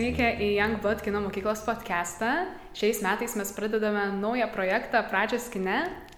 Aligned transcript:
Atvykę 0.00 0.28
į 0.40 0.46
Youngblood 0.56 1.02
kino 1.04 1.20
mokyklos 1.20 1.60
podcastą. 1.60 2.46
Šiais 2.72 3.02
metais 3.04 3.34
mes 3.36 3.50
pradedame 3.52 4.06
naują 4.16 4.46
projektą 4.48 5.02
Pradžios 5.10 5.50
kine 5.52 5.74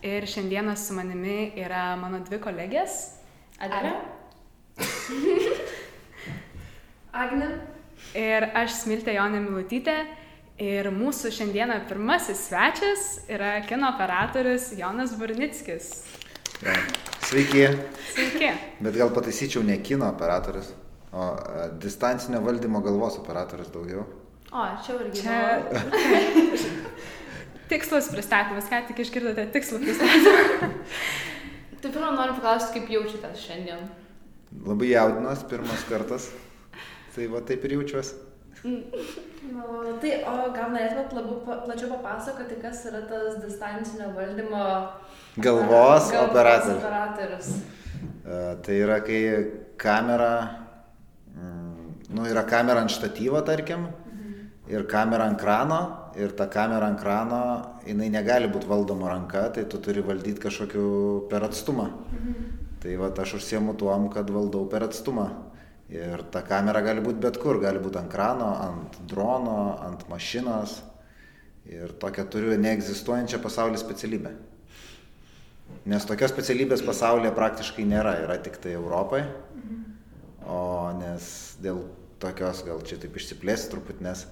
ir 0.07 0.23
šiandieną 0.23 0.77
su 0.79 0.95
manimi 0.95 1.51
yra 1.59 1.97
mano 1.99 2.21
dvi 2.23 2.39
kolegės. 2.39 3.19
Adelė. 3.59 3.91
Agne. 7.25 7.49
Ir 8.15 8.47
aš 8.55 8.77
Smiltė 8.85 9.17
Jonė 9.17 9.41
Milutytė. 9.49 9.97
Ir 10.63 10.87
mūsų 10.95 11.35
šiandieną 11.35 11.81
pirmasis 11.91 12.45
svečias 12.53 13.09
yra 13.27 13.57
kino 13.67 13.91
operatorius 13.97 14.77
Jonas 14.79 15.17
Burnickis. 15.19 15.91
Sveiki. 17.27 17.67
Sveiki. 18.15 18.55
Bet 18.79 18.95
gal 18.95 19.11
pataisyčiau 19.11 19.67
ne 19.67 19.81
kino 19.83 20.07
operatorius, 20.07 20.71
o 21.13 21.29
a, 21.33 21.69
distancinio 21.83 22.41
valdymo 22.45 22.81
galvos 22.85 23.19
operatorius 23.21 23.71
daugiau. 23.75 24.05
O, 24.53 24.65
čia 24.85 24.97
irgi. 25.01 25.23
Čia 25.23 25.39
tikslus 27.73 28.11
pristatymas, 28.13 28.69
ką 28.69 28.83
tik 28.91 29.01
išgirdote 29.05 29.47
tikslų 29.55 29.81
pristatymą. 29.85 30.73
Tai 31.83 31.91
pirmą 31.91 32.13
noriu 32.15 32.35
paklausti, 32.37 32.77
kaip 32.77 32.91
jaučiatės 32.95 33.41
šiandien. 33.43 33.87
Labai 34.67 34.93
jaudinas, 34.93 35.41
pirmas 35.51 35.83
kartas. 35.89 36.29
Tai 37.15 37.27
va 37.33 37.41
taip 37.49 37.65
ir 37.67 37.75
jaučiuosi. 37.79 38.15
Malonu. 38.63 39.97
Tai, 40.01 40.11
o 40.31 40.35
gal 40.55 40.71
norėtumėt 40.71 41.15
labiau 41.17 41.41
plačiau 41.67 41.89
papasakoti, 41.97 42.61
kas 42.63 42.85
yra 42.87 43.01
tas 43.11 43.41
distancinio 43.43 44.13
valdymo 44.15 44.63
Galvos 45.43 46.13
operatorius. 46.15 46.77
operatorius. 46.79 47.49
A, 48.23 48.55
Tai 48.63 48.77
yra, 48.79 49.01
kai 49.03 49.21
kamera, 49.83 50.31
mm, 50.37 50.62
nu, 51.35 52.25
yra 52.29 52.45
kamera 52.49 52.81
ant 52.85 52.93
štatyvo, 52.93 53.41
tarkim, 53.47 53.87
ir 54.69 54.87
kamera 54.89 55.27
ant 55.31 55.41
krano, 55.41 55.81
ir 56.17 56.35
ta 56.37 56.47
kamera 56.47 56.87
ant 56.87 57.01
krano, 57.01 57.43
jinai 57.87 58.11
negali 58.13 58.51
būti 58.53 58.69
valdoma 58.69 59.11
ranka, 59.11 59.49
tai 59.55 59.65
tu 59.65 59.81
turi 59.83 60.05
valdyti 60.05 60.43
kažkokiu 60.43 61.29
per 61.31 61.45
atstumą. 61.49 61.89
Tai 62.83 62.95
va, 62.99 63.13
aš 63.23 63.37
užsiemu 63.39 63.77
tuom, 63.79 64.09
kad 64.11 64.31
valdau 64.31 64.67
per 64.69 64.85
atstumą. 64.89 65.29
Ir 65.93 66.23
ta 66.33 66.41
kamera 66.43 66.81
gali 66.81 67.03
būti 67.05 67.21
bet 67.21 67.37
kur, 67.39 67.61
gali 67.61 67.79
būti 67.83 68.01
ant 68.01 68.11
krano, 68.11 68.49
ant 68.65 68.97
drono, 69.09 69.77
ant 69.85 70.09
mašinos. 70.09 70.81
Ir 71.69 71.93
tokią 72.01 72.25
turiu 72.33 72.57
neegzistuojančią 72.59 73.39
pasaulio 73.43 73.79
specialybę. 73.79 74.33
Nes 75.87 76.05
tokios 76.07 76.33
specialybės 76.33 76.83
pasaulyje 76.85 77.33
praktiškai 77.37 77.85
nėra, 77.87 78.17
yra 78.25 78.39
tik 78.43 78.59
tai 78.63 78.75
Europoje. 78.75 79.29
O 80.49 80.91
nes 80.99 81.27
dėl 81.63 81.85
tokios, 82.23 82.63
gal 82.67 82.83
čia 82.87 82.99
taip 83.03 83.17
išsiplėsti 83.19 83.71
truputį, 83.73 84.05
nes 84.07 84.25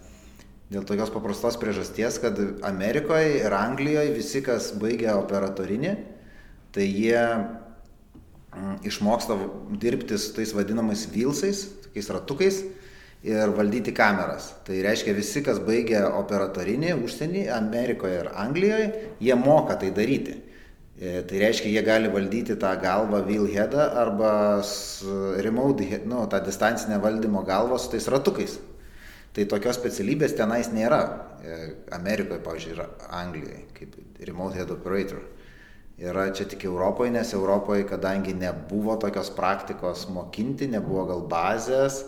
dėl 0.71 0.85
tokios 0.87 1.11
paprastos 1.15 1.59
priežasties, 1.61 2.21
kad 2.23 2.39
Amerikoje 2.67 3.41
ir 3.43 3.55
Anglijoje 3.57 4.15
visi, 4.15 4.43
kas 4.47 4.71
baigia 4.79 5.17
operatorinį, 5.19 5.95
tai 6.75 6.87
jie 6.87 7.19
mm, 7.19 8.77
išmoksta 8.87 9.39
dirbti 9.83 10.19
su 10.19 10.35
tais 10.37 10.55
vadinamais 10.55 11.07
vilsais, 11.11 11.65
tokiais 11.87 12.13
ratukais 12.15 12.61
ir 13.27 13.55
valdyti 13.57 13.93
kameras. 13.97 14.53
Tai 14.67 14.79
reiškia 14.87 15.15
visi, 15.17 15.43
kas 15.47 15.59
baigia 15.63 16.07
operatorinį 16.21 16.95
užsienį, 17.03 17.49
Amerikoje 17.55 18.23
ir 18.23 18.31
Anglijoje, 18.39 18.93
jie 19.21 19.37
moka 19.39 19.77
tai 19.81 19.91
daryti. 19.97 20.39
E, 21.01 21.23
Tai 21.25 21.39
reiškia, 21.41 21.71
jie 21.73 21.83
gali 21.83 22.11
valdyti 22.13 22.59
tą 22.61 22.75
galvą 22.77 23.23
wheelheadą 23.25 23.87
arba 24.03 24.61
remote, 25.41 25.87
head, 25.89 26.05
nu, 26.07 26.27
tą 26.29 26.41
distancinę 26.45 26.99
valdymo 27.01 27.43
galvą 27.43 27.79
su 27.79 27.89
tais 27.91 28.09
ratukais. 28.13 28.59
Tai 29.33 29.47
tokios 29.49 29.79
specialybės 29.81 30.37
tenais 30.37 30.69
nėra. 30.69 31.01
E, 31.41 31.59
Amerikoje, 31.97 32.43
pavyzdžiui, 32.45 32.75
yra 32.77 32.89
Anglijoje, 33.17 33.63
kaip 33.79 33.97
remote 34.29 34.61
head 34.61 34.77
operator. 34.77 35.25
Yra 36.01 36.31
čia 36.37 36.45
tik 36.45 36.69
Europoje, 36.69 37.15
nes 37.17 37.33
Europoje, 37.33 37.89
kadangi 37.89 38.37
nebuvo 38.37 38.97
tokios 39.01 39.33
praktikos 39.33 40.07
mokinti, 40.13 40.69
nebuvo 40.69 41.07
gal 41.09 41.25
bazės 41.29 42.03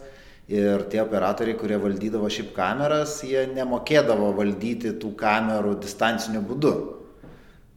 ir 0.52 0.84
tie 0.92 1.00
operatoriai, 1.00 1.56
kurie 1.56 1.80
valdydavo 1.80 2.28
šiaip 2.28 2.52
kameras, 2.56 3.22
jie 3.24 3.46
nemokėdavo 3.56 4.34
valdyti 4.36 4.98
tų 5.00 5.14
kamerų 5.16 5.78
distanciniu 5.80 6.44
būdu. 6.44 7.01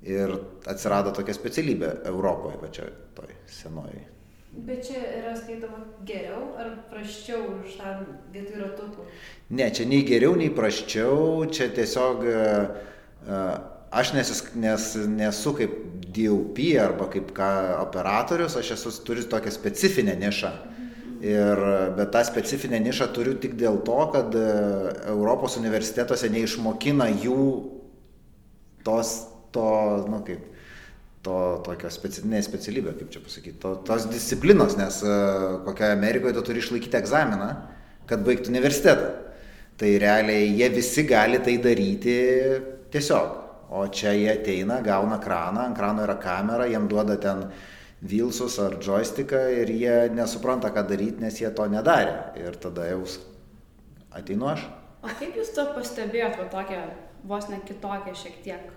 Ir 0.05 0.35
atsirado 0.69 1.13
tokia 1.15 1.33
specialybė 1.33 1.95
Europoje, 2.11 2.59
va 2.61 2.69
čia 2.73 2.91
toj 3.17 3.31
senoji. 3.49 4.03
Bet 4.55 4.85
čia 4.87 5.01
yra 5.17 5.33
skaitoma 5.35 5.81
geriau 6.07 6.53
ar 6.61 6.69
praščiau 6.91 7.41
už 7.57 7.73
tą 7.75 7.95
vietoj 8.31 8.61
ratukų? 8.61 9.07
Ne, 9.57 9.67
čia 9.73 9.87
nei 9.89 10.05
geriau, 10.07 10.37
nei 10.39 10.51
praščiau, 10.53 11.43
čia 11.51 11.67
tiesiog 11.75 12.23
e, 12.23 12.35
e, 13.25 13.41
aš 13.99 14.13
nesis, 14.15 14.43
nes, 14.55 14.87
nesu 15.11 15.55
kaip 15.57 15.75
DOP 16.15 16.61
arba 16.79 17.09
kaip 17.11 17.33
ką 17.35 17.51
operatorius, 17.81 18.55
aš 18.61 18.75
esu 18.77 18.93
turiu 19.03 19.27
tokią 19.27 19.51
specifinę 19.51 20.15
nišą. 20.21 20.53
Ir, 21.25 21.61
bet 21.97 22.11
tą 22.13 22.21
specifinę 22.27 22.79
nišą 22.85 23.09
turiu 23.15 23.35
tik 23.41 23.55
dėl 23.59 23.81
to, 23.87 23.99
kad 24.13 24.35
e, 24.39 24.49
Europos 25.11 25.59
universitetuose 25.59 26.29
neišmokina 26.31 27.09
jų 27.23 27.45
tos, 28.87 29.17
to, 29.55 29.69
nu 30.11 30.21
kaip, 30.27 30.43
to 31.25 31.37
tokio 31.65 31.91
specifinė 31.93 32.41
specialybė, 32.45 32.95
kaip 32.99 33.13
čia 33.13 33.21
pasakyti, 33.23 33.57
to, 33.63 33.75
tos 33.87 34.07
disciplinos, 34.11 34.77
nes 34.79 34.99
e, 35.01 35.15
kokia 35.65 35.93
Amerikoje 35.95 36.35
tu 36.37 36.43
turi 36.49 36.61
išlaikyti 36.61 36.99
egzaminą, 36.99 37.49
kad 38.09 38.25
baigtų 38.25 38.53
universitetą. 38.53 39.13
Tai 39.75 39.89
realiai 39.99 40.53
jie 40.55 40.69
visi 40.71 41.03
gali 41.07 41.41
tai 41.43 41.57
daryti 41.63 42.19
tiesiog. 42.93 43.41
O 43.75 43.87
čia 43.91 44.13
jie 44.15 44.29
ateina, 44.31 44.77
gauna 44.85 45.17
kraną, 45.19 45.65
ant 45.65 45.75
krano 45.75 46.05
yra 46.05 46.15
kamera, 46.21 46.67
jiem 46.69 46.85
duoda 46.87 47.17
ten 47.19 47.47
vilsus 48.05 48.59
ar 48.61 48.77
joysticką 48.79 49.41
ir 49.63 49.71
jie 49.73 49.95
nesupranta, 50.13 50.69
ką 50.71 50.85
daryti, 50.87 51.23
nes 51.25 51.41
jie 51.41 51.49
to 51.57 51.65
nedarė. 51.71 52.13
Ir 52.39 52.55
tada 52.61 52.85
jau 52.91 53.01
ateinu 54.15 54.47
aš. 54.53 54.67
O 55.03 55.11
kaip 55.19 55.35
jūs 55.37 55.51
to 55.57 55.65
pastebėjot, 55.75 56.37
va 56.39 56.47
tokią 56.53 56.81
vos 57.27 57.49
ne 57.49 57.59
kitokią 57.65 58.13
šiek 58.15 58.37
tiek, 58.45 58.69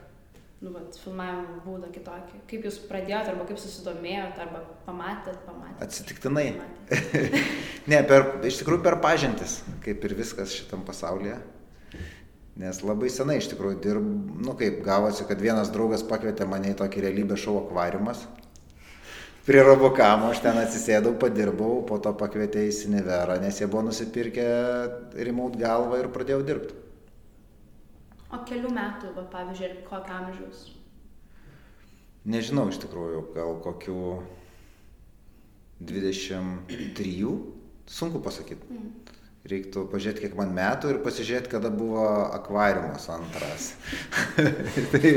nu, 0.62 0.72
va, 0.74 0.82
filmavimo 1.02 1.60
būdą 1.64 1.90
kitokį? 1.94 2.42
Kaip 2.50 2.66
jūs 2.66 2.80
pradėjot, 2.88 3.30
arba 3.32 3.46
kaip 3.48 3.60
susidomėjot, 3.62 4.40
arba 4.42 4.64
pamatėt, 4.86 5.38
pamatėt? 5.46 5.84
Atsitiktinai. 5.86 6.48
pamatėt? 6.58 7.38
Ne, 7.88 8.02
per, 8.04 8.26
iš 8.44 8.58
tikrųjų 8.60 8.82
per 8.84 8.98
pažintis, 9.00 9.62
kaip 9.80 10.02
ir 10.04 10.12
viskas 10.18 10.52
šitam 10.52 10.82
pasaulyje. 10.84 11.38
Nes 12.58 12.80
labai 12.82 13.08
senai 13.08 13.38
iš 13.38 13.46
tikrųjų 13.52 13.78
dirb, 13.80 14.10
nu 14.44 14.52
kaip 14.58 14.82
gavosi, 14.84 15.24
kad 15.28 15.40
vienas 15.40 15.70
draugas 15.72 16.02
pakvietė 16.04 16.44
mane 16.50 16.74
į 16.74 16.76
tokį 16.80 17.04
realybės 17.06 17.44
šou 17.44 17.54
akvariumas. 17.62 18.26
Prie 19.48 19.62
Robokamo 19.64 20.28
aš 20.34 20.42
ten 20.44 20.58
atsisėdau, 20.60 21.14
padirbau, 21.22 21.78
po 21.88 21.96
to 22.04 22.10
pakvietė 22.18 22.66
į 22.68 22.74
Siniverą, 22.82 23.38
nes 23.40 23.62
jie 23.62 23.70
buvo 23.70 23.86
nusipirkę 23.86 24.44
remote 25.24 25.56
galvą 25.62 26.02
ir 26.02 26.10
pradėjau 26.12 26.42
dirbti. 26.50 26.76
O 28.28 28.42
kelių 28.48 28.70
metų, 28.76 29.14
va, 29.16 29.24
pavyzdžiui, 29.32 29.68
ir 29.68 29.76
kokio 29.88 30.16
amžiaus? 30.18 30.64
Nežinau 32.28 32.66
iš 32.68 32.80
tikrųjų, 32.82 33.22
gal 33.32 33.54
kokių 33.64 34.00
23, 35.88 37.30
sunku 37.88 38.20
pasakyti. 38.24 38.80
Reiktų 39.48 39.86
pažiūrėti, 39.88 40.26
kiek 40.26 40.34
man 40.36 40.50
metų 40.52 40.90
ir 40.92 40.98
pasižiūrėti, 41.04 41.48
kada 41.54 41.70
buvo 41.72 42.04
akvariumas 42.36 43.06
antras. 43.14 43.70
tai, 44.92 45.12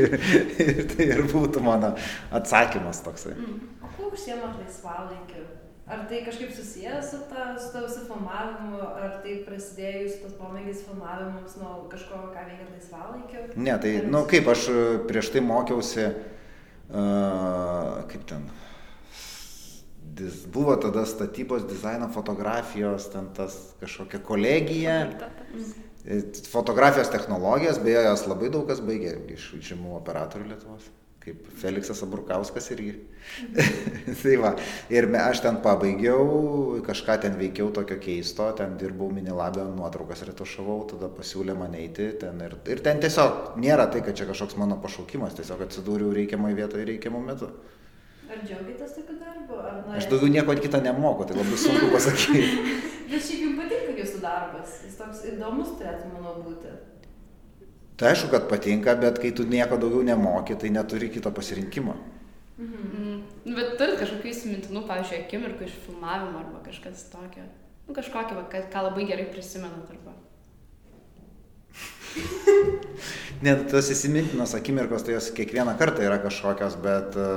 tai 0.94 1.08
ir 1.10 1.26
būtų 1.34 1.66
mano 1.66 1.92
atsakymas 2.32 3.02
toksai. 3.04 3.36
O 3.82 3.92
kuo 3.98 4.14
užsiemat 4.14 4.56
laisvalaikiu? 4.62 5.44
Ar 5.92 6.06
tai 6.08 6.22
kažkaip 6.24 6.54
susijęs 6.56 7.10
su 7.12 7.18
ta, 7.28 7.50
su 7.60 7.68
ta 7.74 7.82
visu 7.84 8.06
filmavimu, 8.08 8.78
ar 9.04 9.18
tai 9.26 9.34
prasidėjo 9.44 10.06
jūsų 10.06 10.20
tas 10.24 10.36
pomėgis 10.40 10.86
filmavimams 10.88 11.58
nuo 11.60 11.72
kažko, 11.92 12.22
ką 12.32 12.46
veikiat 12.48 12.70
laisvalaikiu? 12.78 13.42
Ne, 13.60 13.76
tai, 13.84 13.92
Ar 14.00 14.08
na, 14.14 14.22
vis- 14.24 14.30
kaip 14.32 14.48
aš 14.54 14.62
e, 14.72 14.86
prieš 15.10 15.34
tai 15.34 15.42
mokiausi, 15.44 16.06
uh, 16.96 17.98
kaip 18.12 18.24
ten, 18.30 18.48
dis, 20.22 20.46
buvo 20.48 20.78
tada 20.80 21.04
statybos 21.08 21.68
dizaino 21.68 22.08
fotografijos, 22.16 23.10
ten 23.12 23.28
tas 23.36 23.60
kažkokia 23.84 24.20
kolegija. 24.32 24.96
E, 26.06 26.22
Fotografijos 26.52 27.12
technologijos, 27.14 27.78
beje, 27.84 28.02
jos 28.08 28.24
labai 28.32 28.50
daug 28.54 28.64
kas 28.72 28.80
baigė 28.82 29.14
iš 29.36 29.52
žymų 29.72 29.98
operatorių 30.00 30.48
Lietuvos, 30.54 30.88
kaip 31.22 31.50
Feliksas 31.62 32.02
Aburkauskas 32.02 32.72
irgi. 32.74 32.96
tai 34.22 34.38
va, 34.42 34.56
ir 34.90 35.06
me, 35.12 35.20
aš 35.22 35.44
ten 35.46 35.60
pabaigiau, 35.62 36.80
kažką 36.86 37.20
ten 37.26 37.38
veikiau 37.38 37.70
tokio 37.76 38.00
keisto, 38.02 38.48
ten 38.58 38.74
dirbau 38.82 39.12
minilabio, 39.14 39.68
nuotraukas 39.76 40.26
retušavau, 40.32 40.80
tada 40.94 41.12
pasiūlė 41.14 41.58
mane 41.58 41.84
eiti 41.84 42.10
ten 42.24 42.42
ir, 42.46 42.58
ir 42.74 42.82
ten 42.86 43.04
tiesiog 43.04 43.60
nėra 43.62 43.86
tai, 43.94 44.02
kad 44.06 44.18
čia 44.18 44.26
kažkoks 44.30 44.58
mano 44.62 44.80
pašaukimas, 44.82 45.38
tiesiog 45.38 45.62
atsidūriau 45.68 46.16
reikiamoje 46.18 46.58
vietoje 46.58 46.90
reikiamų 46.90 47.24
metų. 47.30 47.52
Ar 48.32 48.42
džiaugiatės 48.48 48.96
tokiu 48.96 49.18
darbu? 49.20 49.58
Ar 49.60 49.98
Aš 50.00 50.08
daugiau 50.10 50.32
nieko 50.32 50.56
kitą 50.58 50.80
nemoku, 50.82 51.26
tai 51.28 51.36
labai 51.38 51.58
sunku 51.60 51.92
pasakyti. 51.92 52.44
Bet 53.12 53.26
šiaip 53.28 53.42
jums 53.44 53.58
patinka 53.60 53.98
jūsų 54.00 54.22
darbas. 54.24 54.78
Jis 54.88 54.96
toks 54.96 55.26
įdomus 55.34 55.74
turėtų, 55.76 56.14
manau, 56.14 56.38
būti. 56.46 56.72
Tai 58.02 58.10
aišku, 58.16 58.32
kad 58.34 58.48
patinka, 58.50 58.96
bet 58.98 59.20
kai 59.22 59.30
tu 59.30 59.46
nieko 59.46 59.78
daugiau 59.78 60.02
nemoki, 60.02 60.56
tai 60.58 60.72
neturi 60.74 61.12
kito 61.14 61.30
pasirinkimo. 61.30 61.94
Mm. 62.58 63.20
Bet 63.46 63.76
turit 63.78 64.00
kažkokių 64.02 64.32
įsimintinų, 64.32 64.82
pavyzdžiui, 64.90 65.20
akimirkų 65.22 65.68
iš 65.68 65.76
filmavimo 65.84 66.42
arba 66.42 66.64
kažkas 66.66 67.04
tokio. 67.14 67.46
Nu, 67.86 67.94
kažkokį, 67.94 68.40
va, 68.40 68.48
ką, 68.50 68.64
ką 68.74 68.84
labai 68.88 69.06
gerai 69.06 69.28
prisimenat 69.30 69.94
arba. 69.94 70.16
Net 73.46 73.68
tos 73.70 73.94
įsimintinos 73.94 74.58
akimirkos, 74.58 75.06
tai 75.06 75.20
jos 75.20 75.30
kiekvieną 75.38 75.78
kartą 75.78 76.02
yra 76.10 76.18
kažkokios, 76.26 76.82
bet 76.82 77.14
e, 77.22 77.30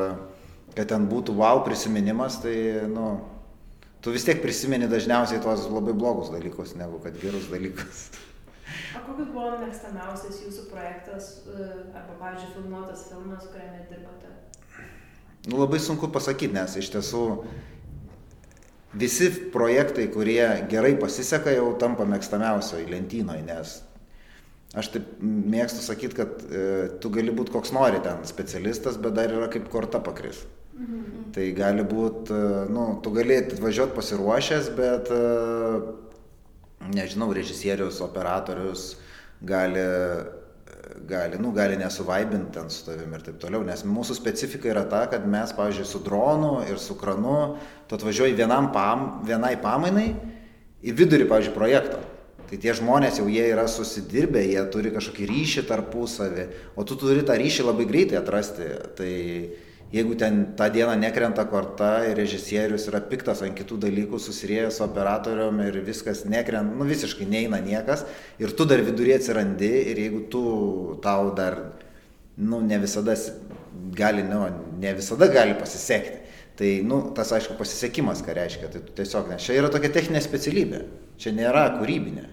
kad 0.79 0.89
ten 0.97 1.05
būtų 1.13 1.37
wow 1.45 1.61
prisiminimas, 1.69 2.41
tai, 2.41 2.57
nu, 2.89 3.19
tu 4.01 4.17
vis 4.17 4.25
tiek 4.25 4.41
prisimeni 4.41 4.89
dažniausiai 4.89 5.45
tuos 5.45 5.69
labai 5.69 5.93
blogus 5.93 6.33
dalykus, 6.33 6.73
negu 6.81 7.05
kad 7.05 7.21
gerus 7.21 7.53
dalykus. 7.53 8.09
O 8.95 9.03
kokius 9.09 9.31
buvo 9.35 9.53
mėgstamiausias 9.59 10.41
jūsų 10.45 10.69
projektas 10.71 11.31
e, 11.49 11.69
arba, 11.95 12.15
pavyzdžiui, 12.21 12.53
filmuotas 12.57 13.07
filmas, 13.11 13.47
kuriame 13.51 13.87
dirbote? 13.91 14.31
Nu, 15.49 15.59
labai 15.61 15.81
sunku 15.83 16.09
pasakyti, 16.15 16.55
nes 16.55 16.77
iš 16.81 16.93
tiesų 16.95 17.25
visi 18.95 19.31
projektai, 19.53 20.07
kurie 20.15 20.45
gerai 20.71 20.95
pasiseka, 21.01 21.53
jau 21.57 21.73
tampa 21.81 22.07
mėgstamiausio 22.09 22.81
į 22.85 22.87
lentynoje, 22.93 23.43
nes 23.49 23.75
aš 24.75 24.91
taip 24.95 25.11
mėgstu 25.23 25.83
sakyti, 25.85 26.19
kad 26.19 26.47
e, 26.47 26.63
tu 27.03 27.11
gali 27.15 27.35
būti 27.35 27.55
koks 27.55 27.75
nori 27.75 28.01
ten 28.03 28.25
specialistas, 28.27 28.99
bet 28.99 29.15
dar 29.19 29.35
yra 29.35 29.51
kaip 29.53 29.69
korta 29.71 30.01
pakris. 30.03 30.43
Mhm. 30.75 31.29
Tai 31.35 31.45
gali 31.55 31.85
būti, 31.87 32.35
e, 32.35 32.65
nu, 32.75 32.89
tu 33.03 33.13
gali 33.15 33.39
atvažiuoti 33.43 33.95
pasiruošęs, 33.99 34.73
bet, 34.79 35.13
e, 35.15 36.14
nežinau, 36.93 37.33
režisierius, 37.37 38.03
operatorius 38.05 38.95
gali 39.45 39.85
gali, 41.07 41.39
nu, 41.39 41.51
gali 41.53 41.77
nesuvaibinti 41.77 42.53
ten 42.53 42.71
su 42.71 42.85
tavim 42.87 43.13
ir 43.15 43.23
taip 43.25 43.39
toliau, 43.43 43.65
nes 43.67 43.85
mūsų 43.89 44.17
specifika 44.17 44.71
yra 44.71 44.85
ta, 44.89 45.05
kad 45.11 45.27
mes, 45.29 45.53
pavyzdžiui, 45.57 45.87
su 45.89 46.01
dronu 46.05 46.53
ir 46.69 46.81
su 46.81 46.97
kranu, 46.99 47.57
tu 47.89 47.99
atvažiuoji 47.99 48.37
vienam 48.39 48.71
pam, 48.73 49.07
vienai 49.27 49.55
pamainai 49.61 50.13
į 50.85 50.95
vidurį, 50.97 51.29
pavyzdžiui, 51.31 51.57
projekto. 51.57 52.01
Tai 52.45 52.59
tie 52.61 52.75
žmonės 52.77 53.19
jau 53.19 53.27
jie 53.33 53.47
yra 53.49 53.65
susidirbę, 53.71 54.43
jie 54.45 54.61
turi 54.73 54.93
kažkokį 54.95 55.29
ryšį 55.31 55.65
tarpusavį, 55.69 56.49
o 56.77 56.85
tu 56.87 56.97
turi 57.01 57.25
tą 57.27 57.39
ryšį 57.41 57.69
labai 57.71 57.87
greitai 57.89 58.21
atrasti. 58.21 58.69
Tai 58.99 59.13
jeigu 59.95 60.15
ten 60.19 60.41
tą 60.59 60.69
dieną 60.75 60.97
nekrenta 60.99 61.45
korta 61.47 61.91
ir 62.09 62.19
režisierius 62.19 62.89
yra 62.91 63.01
piktas 63.11 63.45
ant 63.47 63.55
kitų 63.59 63.79
dalykų, 63.85 64.19
susirėjęs 64.19 64.81
su 64.81 64.85
operatorium 64.87 65.61
ir 65.63 65.79
viskas 65.87 66.25
nekrenta, 66.27 66.75
nu 66.75 66.87
visiškai 66.89 67.29
neina 67.31 67.61
niekas, 67.63 68.03
ir 68.43 68.55
tu 68.59 68.67
dar 68.67 68.83
vidurį 68.83 69.15
atsirandi 69.19 69.71
ir 69.93 70.01
jeigu 70.03 70.25
tu 70.33 70.45
tau 71.05 71.31
dar, 71.39 71.61
nu 72.37 72.59
ne 72.65 72.81
visada 72.83 73.15
gali, 73.95 74.25
nu, 74.27 74.43
ne 74.83 74.95
visada 74.99 75.31
gali 75.31 75.55
pasisekti. 75.59 76.23
Tai, 76.55 76.69
nu, 76.87 77.01
tas 77.17 77.33
aišku 77.35 77.57
pasisekimas, 77.59 78.21
ką 78.23 78.35
reiškia, 78.37 78.69
tai 78.71 78.83
tiesiog, 79.01 79.27
nes 79.33 79.43
čia 79.43 79.57
yra 79.59 79.71
tokia 79.75 79.89
techninė 79.91 80.21
specialybė, 80.23 80.85
čia 81.19 81.33
nėra 81.35 81.65
kūrybinė, 81.81 82.29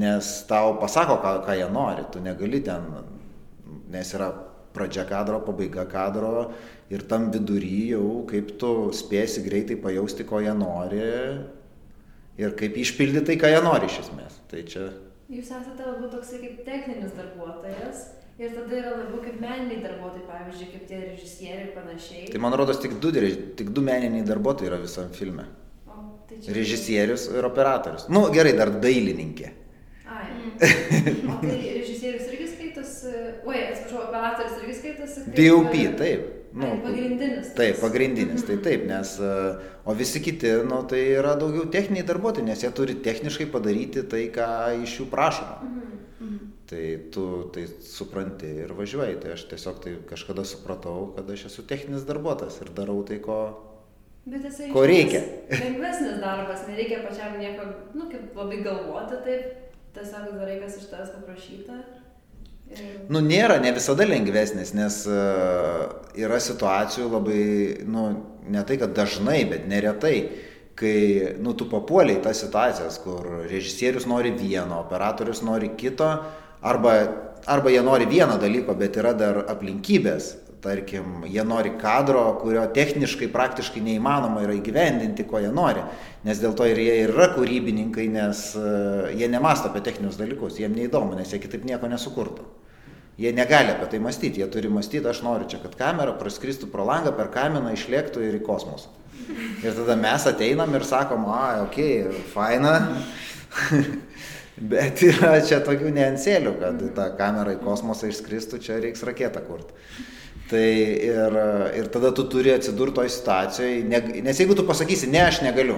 nes 0.00 0.30
tau 0.48 0.78
pasako, 0.80 1.18
ką, 1.20 1.34
ką 1.44 1.58
jie 1.58 1.66
nori, 1.68 2.06
tu 2.08 2.22
negali 2.24 2.62
ten, 2.64 2.86
nes 3.92 4.14
yra 4.16 4.30
pradžia 4.78 5.04
kadro, 5.08 5.42
pabaiga 5.42 5.84
kadro 5.90 6.52
ir 6.88 7.02
tam 7.10 7.28
vidury 7.34 7.90
jau 7.92 8.22
kaip 8.30 8.54
tu 8.60 8.72
spėsi 8.94 9.42
greitai 9.44 9.76
pajausti, 9.82 10.26
ko 10.28 10.40
jie 10.44 10.54
nori 10.54 11.02
ir 12.38 12.54
kaip 12.58 12.78
išpildyti 12.78 13.26
tai, 13.32 13.36
ką 13.42 13.50
jie 13.52 13.62
nori 13.64 13.90
iš 13.90 14.04
esmės. 14.06 14.38
Tai 14.50 14.62
čia... 14.70 14.86
Jūs 15.28 15.50
esate 15.50 15.84
labiau 15.84 16.08
toksai 16.08 16.38
kaip 16.40 16.62
techninis 16.64 17.12
darbuotojas 17.18 18.06
ir 18.38 18.54
tada 18.54 18.76
yra 18.78 18.92
labiau 18.94 19.20
kaip 19.24 19.40
meniniai 19.42 19.82
darbuotojai, 19.84 20.24
pavyzdžiui, 20.30 20.68
kaip 20.72 20.84
tie 20.88 21.00
režisieriai 21.02 21.64
ir 21.66 21.72
panašiai. 21.74 22.28
Tai 22.32 22.42
man 22.44 22.56
rodos 22.56 22.80
tik 22.80 22.96
du, 23.02 23.10
tik 23.58 23.72
du 23.74 23.84
meniniai 23.84 24.24
darbuotojai 24.26 24.70
yra 24.70 24.78
visam 24.80 25.10
filme. 25.12 25.44
O, 25.90 25.98
tai 26.30 26.38
čia... 26.38 26.54
Režisierius 26.56 27.28
ir 27.34 27.48
operatorius. 27.50 28.06
Nu 28.14 28.24
gerai, 28.32 28.54
dar 28.56 28.72
dailininkė. 28.78 29.50
Ai. 30.08 30.30
o 31.28 31.40
tai 31.42 31.58
oi, 33.46 33.60
atsiprašau, 33.70 34.02
operatorius 34.08 34.58
irgi 34.62 34.76
skaitosi. 34.80 35.24
DOP, 35.36 35.78
taip. 36.00 36.34
Nu, 36.58 36.70
pagrindinis. 36.82 37.52
Taip, 37.54 37.76
pagrindinis, 37.82 38.44
tai 38.48 38.56
taip, 38.64 38.86
nes, 38.88 39.14
o 39.84 39.94
visi 39.94 40.22
kiti, 40.24 40.50
nu, 40.66 40.80
tai 40.88 41.02
yra 41.18 41.34
daugiau 41.38 41.68
techniniai 41.70 42.06
darbuotojai, 42.08 42.48
nes 42.48 42.64
jie 42.64 42.70
turi 42.74 42.96
techniškai 43.04 43.46
padaryti 43.52 44.04
tai, 44.08 44.24
ką 44.34 44.48
iš 44.86 45.00
jų 45.02 45.08
prašoma. 45.12 45.58
Mhm. 45.62 45.94
mhm. 46.24 46.44
Tai 46.68 46.82
tu 47.12 47.22
tai 47.52 47.62
supranti 47.80 48.48
ir 48.64 48.74
važiuoji, 48.76 49.20
tai 49.22 49.30
aš 49.36 49.46
tiesiog 49.48 49.78
tai 49.84 49.94
kažkada 50.10 50.44
supratau, 50.44 51.14
kad 51.16 51.30
aš 51.32 51.46
esu 51.48 51.64
techninis 51.68 52.04
darbuotojas 52.08 52.58
ir 52.60 52.72
darau 52.76 53.00
tai, 53.08 53.22
ko, 53.24 53.38
Bet 54.28 54.44
jisai 54.44 54.68
ko 54.72 54.82
reikia. 54.84 55.22
Lengvesnis 55.62 56.18
darbas, 56.20 56.66
nereikia 56.68 57.00
pačiam 57.06 57.38
nieko, 57.40 57.64
nu, 57.96 58.10
kaip 58.12 58.36
labai 58.36 58.58
galvoti, 58.66 59.22
taip, 59.24 59.70
tiesiog 59.96 60.34
darai, 60.36 60.58
kas 60.60 60.76
iš 60.80 60.90
tavęs 60.90 61.14
paprašyta. 61.14 61.78
Nu, 63.08 63.22
nėra 63.24 63.56
ne 63.62 63.72
visada 63.72 64.04
lengvesnis, 64.04 64.74
nes 64.76 65.00
uh, 65.08 65.86
yra 66.18 66.40
situacijų 66.42 67.06
labai, 67.14 67.44
nu, 67.88 68.08
ne 68.52 68.64
tai, 68.68 68.76
kad 68.80 68.92
dažnai, 68.96 69.40
bet 69.48 69.64
neretai, 69.70 70.16
kai, 70.78 70.98
nu, 71.42 71.54
tu 71.58 71.66
papuoliai 71.70 72.20
tas 72.22 72.42
situacijas, 72.44 73.00
kur 73.02 73.46
režisierius 73.48 74.06
nori 74.10 74.34
vieno, 74.36 74.82
operatorius 74.84 75.40
nori 75.46 75.72
kito, 75.80 76.10
arba, 76.60 76.98
arba 77.48 77.72
jie 77.72 77.80
nori 77.86 78.06
vieno 78.10 78.36
dalyko, 78.40 78.76
bet 78.78 79.00
yra 79.00 79.14
dar 79.16 79.40
aplinkybės, 79.54 80.34
tarkim, 80.62 81.22
jie 81.28 81.42
nori 81.46 81.72
kadro, 81.80 82.22
kurio 82.42 82.64
techniškai 82.74 83.28
praktiškai 83.32 83.82
neįmanoma 83.84 84.42
yra 84.44 84.56
įgyvendinti, 84.58 85.26
ko 85.28 85.40
jie 85.42 85.50
nori. 85.54 85.82
Nes 86.26 86.40
dėl 86.42 86.56
to 86.58 86.66
ir 86.68 86.80
jie 86.82 86.96
yra 87.06 87.30
kūrybininkai, 87.34 88.08
nes 88.12 88.44
uh, 88.58 89.08
jie 89.14 89.28
nemasto 89.30 89.70
apie 89.70 89.82
techninius 89.86 90.18
dalykus, 90.20 90.58
jiems 90.60 90.76
neįdomu, 90.78 91.16
nes 91.18 91.30
jie 91.32 91.40
kitaip 91.42 91.66
nieko 91.68 91.90
nesukurtų. 91.90 92.46
Jie 93.18 93.32
negali 93.34 93.72
apie 93.72 93.88
tai 93.90 93.98
mąstyti, 94.02 94.38
jie 94.42 94.46
turi 94.50 94.70
mąstyti, 94.70 95.02
aš 95.10 95.24
noriu 95.26 95.48
čia, 95.50 95.58
kad 95.62 95.74
kamera 95.78 96.12
praskristų 96.20 96.68
pro 96.70 96.84
langą, 96.86 97.10
per 97.18 97.32
kaminą 97.34 97.72
išlėktų 97.74 98.22
ir 98.22 98.38
į 98.38 98.44
kosmosą. 98.46 98.92
Ir 99.64 99.74
tada 99.74 99.96
mes 99.98 100.26
ateinam 100.30 100.70
ir 100.78 100.86
sakom, 100.86 101.26
a, 101.34 101.64
okei, 101.64 102.04
okay, 102.06 102.20
faina. 102.34 102.76
Bet 104.70 105.02
yra 105.06 105.36
čia 105.46 105.58
tokių 105.66 105.90
neansėlių, 105.94 106.52
kad 106.62 106.80
ta 106.96 107.08
kamera 107.18 107.54
į 107.54 107.60
kosmosą 107.62 108.10
išskristų, 108.10 108.58
čia 108.62 108.78
reiks 108.82 109.04
raketą 109.06 109.42
kurti. 109.46 109.74
Tai 110.48 110.64
ir, 110.64 111.38
ir 111.76 111.88
tada 111.92 112.08
tu 112.16 112.24
turi 112.32 112.54
atsidurti 112.54 112.96
toj 112.96 113.10
situacijoje, 113.12 113.80
ne, 113.84 114.00
nes 114.24 114.38
jeigu 114.40 114.56
tu 114.56 114.64
pasakysi, 114.68 115.10
ne, 115.12 115.20
aš 115.28 115.42
negaliu, 115.44 115.76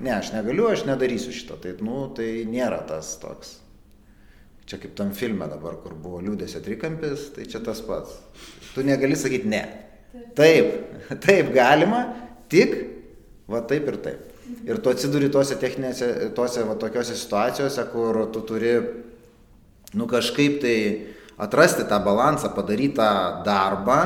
ne, 0.00 0.14
aš 0.14 0.30
negaliu, 0.32 0.70
aš 0.72 0.86
nedarysiu 0.88 1.34
šito, 1.36 1.58
tai, 1.60 1.74
nu, 1.84 2.06
tai 2.16 2.28
nėra 2.48 2.80
tas 2.88 3.10
toks. 3.20 3.58
Čia 4.68 4.78
kaip 4.80 4.94
tam 4.96 5.12
filme 5.16 5.44
dabar, 5.48 5.76
kur 5.82 5.92
buvo 5.96 6.22
liūdėsio 6.24 6.62
trikampis, 6.64 7.28
tai 7.36 7.44
čia 7.48 7.60
tas 7.64 7.82
pats. 7.84 8.16
Tu 8.74 8.84
negali 8.84 9.16
sakyti 9.16 9.48
ne. 9.48 9.62
Taip, 10.36 10.72
taip 11.24 11.52
galima, 11.52 12.02
tik 12.52 12.74
va 13.48 13.60
taip 13.68 13.92
ir 13.92 14.00
taip. 14.04 14.24
Ir 14.64 14.80
tu 14.80 14.88
atsiduri 14.92 15.28
tuose 15.32 15.56
techninėse, 15.60 16.08
tuose 16.36 16.64
va 16.64 16.76
tokiose 16.80 17.16
situacijose, 17.16 17.84
kur 17.92 18.22
tu 18.32 18.40
turi, 18.48 18.74
nu 19.96 20.08
kažkaip 20.08 20.60
tai 20.64 20.76
atrasti 21.38 21.86
tą 21.88 22.00
balansą, 22.04 22.52
padaryti 22.54 22.98
tą 22.98 23.10
darbą, 23.46 23.98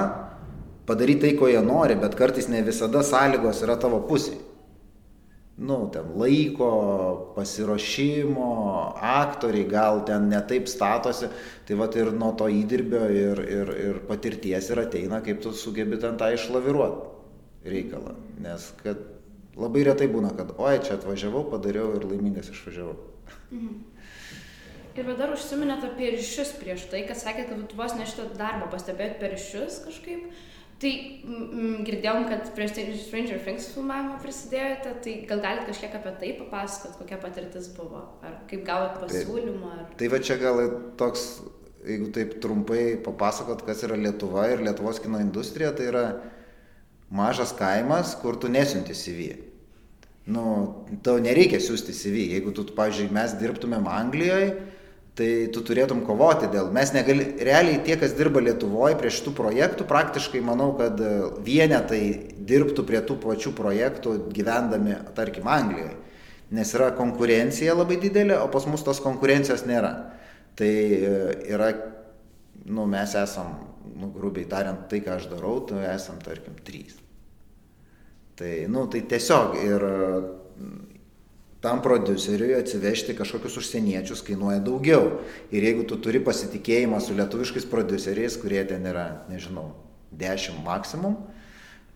padaryti 0.87 1.21
tai, 1.27 1.35
ko 1.39 1.49
jie 1.49 1.61
nori, 1.65 1.97
bet 1.97 2.17
kartais 2.19 2.49
ne 2.53 2.63
visada 2.63 3.03
sąlygos 3.07 3.63
yra 3.65 3.77
tavo 3.81 4.03
pusėje. 4.09 4.41
Nu, 5.63 5.91
ten 5.93 6.15
laiko, 6.17 6.69
pasiruošimo, 7.37 8.49
aktoriai 8.97 9.69
gal 9.69 10.01
ten 10.09 10.31
netaip 10.33 10.67
statosi, 10.67 11.29
tai 11.69 11.77
va 11.77 11.91
ir 11.95 12.11
nuo 12.17 12.33
to 12.33 12.49
įdirbio 12.49 13.03
ir, 13.13 13.43
ir, 13.59 13.73
ir 13.85 14.01
patirties 14.09 14.71
ir 14.73 14.81
ateina, 14.87 15.21
kaip 15.21 15.43
tu 15.45 15.53
sugebi 15.53 16.01
ten 16.01 16.17
tą 16.17 16.33
išlaviruoti 16.33 17.69
reikalą. 17.69 18.17
Nes 18.43 18.73
kad 18.83 19.05
labai 19.61 19.85
retai 19.87 20.09
būna, 20.11 20.33
kad 20.37 20.57
oi, 20.57 20.81
čia 20.83 20.97
atvažiavau, 20.97 21.45
padariau 21.53 21.93
ir 21.99 22.09
laimingas 22.09 22.49
išvažiavau. 22.51 22.97
Mhm. 23.53 23.92
Ir 24.93 25.13
dar 25.17 25.33
užsiminėte 25.33 25.89
apie 25.89 26.11
ryšius 26.13 26.55
prieš 26.61 26.87
tai, 26.93 27.05
kad 27.09 27.17
sakėte, 27.17 27.57
kad 27.57 27.77
vos 27.79 27.95
ne 27.97 28.05
šitą 28.09 28.33
darbą 28.37 28.69
pastebėt 28.73 29.21
per 29.21 29.33
ryšius 29.33 29.79
kažkaip. 29.87 30.27
Tai 30.83 30.91
girdėjom, 31.87 32.25
kad 32.27 32.49
prieš 32.57 32.75
tai 32.75 32.85
Stranger 32.99 33.39
Things 33.45 33.69
filmavimą 33.71 34.17
prisidėjote, 34.25 34.97
tai 35.05 35.13
gal 35.31 35.43
galite 35.45 35.69
kažkiek 35.69 35.95
apie 35.95 36.13
tai 36.19 36.31
papasakot, 36.41 36.97
kokia 36.99 37.21
patirtis 37.23 37.69
buvo, 37.77 38.03
ar 38.27 38.41
kaip 38.51 38.65
gavot 38.67 38.99
pasiūlymą. 39.05 39.71
Ar... 39.77 39.85
Tai, 39.93 39.99
tai 40.01 40.11
va 40.11 40.21
čia 40.27 40.37
gal 40.43 40.59
toks, 40.99 41.29
jeigu 41.87 42.11
taip 42.17 42.35
trumpai 42.43 42.83
papasakot, 43.07 43.63
kas 43.69 43.87
yra 43.87 44.01
Lietuva 44.01 44.49
ir 44.51 44.67
Lietuvos 44.67 44.99
kino 45.05 45.23
industrija, 45.23 45.71
tai 45.79 45.87
yra 45.93 46.05
mažas 47.15 47.55
kaimas, 47.55 48.17
kur 48.19 48.41
tu 48.43 48.51
nesiunti 48.51 48.99
CV. 48.99 49.31
Nu, 50.35 50.45
tau 51.03 51.23
nereikia 51.23 51.59
siūsti 51.63 51.95
CV. 51.95 52.29
Jeigu 52.37 52.53
tu, 52.55 52.67
pavyzdžiui, 52.75 53.11
mes 53.15 53.39
dirbtumėm 53.39 53.87
Anglijoje, 53.91 54.53
tai 55.19 55.29
tu 55.53 55.61
turėtum 55.65 56.01
kovoti 56.07 56.49
dėl. 56.53 56.71
Mes 56.73 56.93
negali, 56.95 57.27
realiai 57.45 57.83
tie, 57.85 57.99
kas 58.01 58.15
dirba 58.17 58.41
Lietuvoje 58.41 58.97
prie 59.01 59.11
šitų 59.13 59.35
projektų, 59.37 59.87
praktiškai 59.89 60.41
manau, 60.45 60.71
kad 60.79 61.01
e, 61.01 61.11
vienetai 61.45 62.03
dirbtų 62.49 62.85
prie 62.89 63.03
tų 63.05 63.19
pačių 63.21 63.53
projektų 63.57 64.15
gyvendami, 64.33 64.97
tarkim, 65.17 65.51
Anglijoje. 65.53 65.99
Nes 66.53 66.73
yra 66.77 66.91
konkurencija 66.97 67.77
labai 67.77 67.99
didelė, 68.01 68.39
o 68.41 68.49
pas 68.53 68.65
mus 68.69 68.85
tos 68.85 69.01
konkurencijos 69.05 69.67
nėra. 69.69 69.93
Tai 70.57 70.73
e, 70.73 71.13
yra, 71.53 71.69
nu, 72.65 72.89
mes 72.89 73.13
esam, 73.21 73.53
nu, 73.93 74.09
grubiai 74.17 74.49
tariant, 74.49 74.87
tai, 74.89 75.03
ką 75.05 75.19
aš 75.19 75.29
darau, 75.33 75.59
tai 75.69 75.85
esam, 75.93 76.21
tarkim, 76.25 76.57
trys. 76.65 76.97
Tai, 78.41 78.53
nu, 78.73 78.87
tai 78.89 79.05
tiesiog 79.13 79.61
ir 79.61 79.87
tam 81.63 81.79
produceriui 81.83 82.57
atsivežti 82.59 83.15
kažkokius 83.15 83.61
užsieniečius 83.61 84.25
kainuoja 84.27 84.59
daugiau. 84.65 85.21
Ir 85.55 85.63
jeigu 85.63 85.87
tu 85.87 85.99
turi 86.03 86.19
pasitikėjimą 86.25 86.99
su 87.01 87.15
lietuviškais 87.15 87.69
produceriais, 87.71 88.37
kurie 88.43 88.65
ten 88.67 88.89
yra, 88.91 89.23
nežinau, 89.31 89.69
10 90.19 90.59
maksimum, 90.67 91.15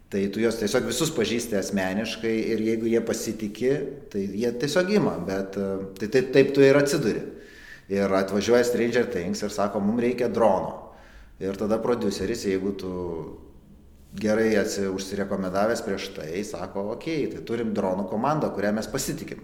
tai 0.08 0.28
tu 0.30 0.40
juos 0.40 0.61
tiesiog 0.61 0.87
visus 0.87 1.11
pažįsti 1.12 1.58
asmeniškai 1.58 2.35
ir 2.54 2.62
jeigu 2.62 2.92
jie 2.92 3.02
pasitikė, 3.04 3.73
tai 4.12 4.23
jie 4.38 4.52
tiesiog 4.62 4.92
ima, 5.00 5.16
bet 5.26 5.58
tai 5.99 6.08
taip, 6.14 6.30
taip 6.37 6.54
tu 6.54 6.62
ir 6.62 6.78
atsiduri. 6.78 7.25
Ir 7.90 8.11
atvažiuoja 8.18 8.64
Stranger 8.66 9.11
Things 9.11 9.42
ir 9.42 9.52
sako, 9.54 9.82
mums 9.82 10.02
reikia 10.02 10.30
drono. 10.30 10.94
Ir 11.42 11.58
tada 11.58 11.78
produceris, 11.82 12.46
jeigu 12.46 12.73
tu 12.78 12.92
gerai 14.15 14.53
užsirekomendavęs 14.93 15.83
prieš 15.85 16.11
tai, 16.17 16.45
sako, 16.45 16.91
okei, 16.95 17.27
okay, 17.27 17.35
tai 17.35 17.45
turim 17.49 17.75
dronų 17.77 18.07
komandą, 18.11 18.53
kurią 18.55 18.73
mes 18.77 18.89
pasitikim 18.89 19.43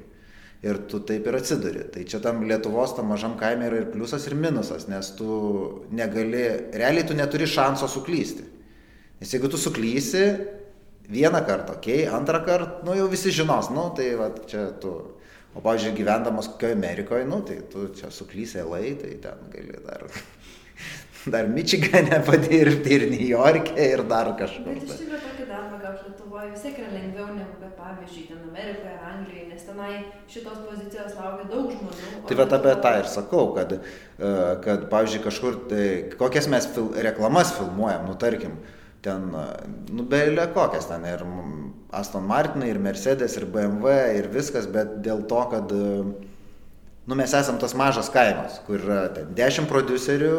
ir 0.63 0.79
tu 0.89 1.01
taip 1.03 1.27
ir 1.27 1.37
atsiduri. 1.37 1.85
Tai 1.91 2.05
čia 2.07 2.21
tam 2.23 2.45
Lietuvos, 2.47 2.95
tam 2.97 3.11
mažam 3.11 3.35
kaime 3.39 3.67
yra 3.67 3.83
ir 3.83 3.89
pliusas, 3.91 4.27
ir 4.29 4.37
minusas, 4.39 4.87
nes 4.91 5.11
tu 5.19 5.29
negali, 5.91 6.45
realiai 6.79 7.07
tu 7.07 7.17
neturi 7.19 7.49
šanso 7.51 7.91
suklysti. 7.91 8.47
Nes 9.21 9.33
jeigu 9.35 9.51
tu 9.51 9.59
suklysi 9.59 10.23
vieną 11.11 11.43
kartą, 11.47 11.77
okei, 11.81 12.05
okay, 12.07 12.15
antrą 12.15 12.45
kartą, 12.47 12.87
nu 12.87 12.95
jau 12.99 13.09
visi 13.11 13.35
žinos, 13.35 13.73
nu 13.75 13.91
tai 13.97 14.13
va 14.19 14.31
čia 14.47 14.71
tu. 14.83 14.95
O, 15.53 15.61
pavyzdžiui, 15.61 15.99
gyvendamas 15.99 16.47
kokioje 16.49 16.79
Amerikoje, 16.79 17.27
nu 17.29 17.43
tai 17.45 17.59
tu 17.69 17.91
čia 17.93 18.09
suklysi 18.09 18.63
LA, 18.65 18.95
tai 19.03 19.11
ten 19.21 19.51
gali 19.53 19.83
dar 19.85 20.07
dar 21.31 21.47
Mičigane 21.47 22.23
padirbti 22.27 22.95
ir 22.97 23.07
New 23.11 23.27
York'e 23.29 23.87
ir 23.95 24.03
dar 24.11 24.33
kažkur. 24.39 24.75
Bet 24.75 24.83
iš 24.89 25.03
tikrųjų 25.05 25.21
tokį 25.23 25.47
darbą 25.51 25.79
gauti 25.83 26.09
Lietuvoje 26.09 26.51
vis 26.51 26.65
tiek 26.67 26.81
yra 26.83 26.91
lengviau 26.97 27.29
negu, 27.37 27.57
kad 27.61 27.77
pavyzdžiui, 27.79 28.25
ten 28.31 28.41
Amerikoje 28.49 28.95
ar 28.97 29.07
Anglijoje, 29.13 29.47
nes 29.53 29.67
tenai 29.69 29.93
šitos 30.33 30.61
pozicijos 30.67 31.15
laukia 31.21 31.49
daug 31.53 31.71
žmonių. 31.77 32.23
Tai 32.29 32.39
va 32.41 32.49
apie 32.59 32.77
tą 32.87 32.95
ir 32.99 33.11
sakau, 33.13 33.47
kad, 33.59 33.77
e, 33.79 34.35
kad 34.67 34.87
pavyzdžiui, 34.91 35.25
kažkur, 35.29 35.61
tai, 35.71 35.87
kokias 36.19 36.51
mes 36.51 36.69
fil, 36.75 36.91
reklamas 37.07 37.55
filmuojam, 37.59 38.09
nu 38.11 38.19
tarkim, 38.19 38.59
ten, 39.03 39.31
nu 39.95 40.07
belė 40.11 40.49
kokias 40.55 40.91
ten 40.91 41.07
ir 41.07 41.23
Aston 41.95 42.27
Martinai, 42.27 42.71
ir 42.73 42.83
Mercedes, 42.83 43.39
ir 43.39 43.47
BMW, 43.51 43.95
ir 44.19 44.31
viskas, 44.33 44.67
bet 44.71 44.99
dėl 45.07 45.27
to, 45.31 45.43
kad 45.55 45.73
nu, 45.73 47.17
mes 47.19 47.35
esam 47.35 47.59
tas 47.63 47.75
mažas 47.79 48.11
kaimas, 48.15 48.61
kur 48.67 48.79
yra 48.79 49.05
ten 49.15 49.35
10 49.39 49.69
producerių, 49.71 50.39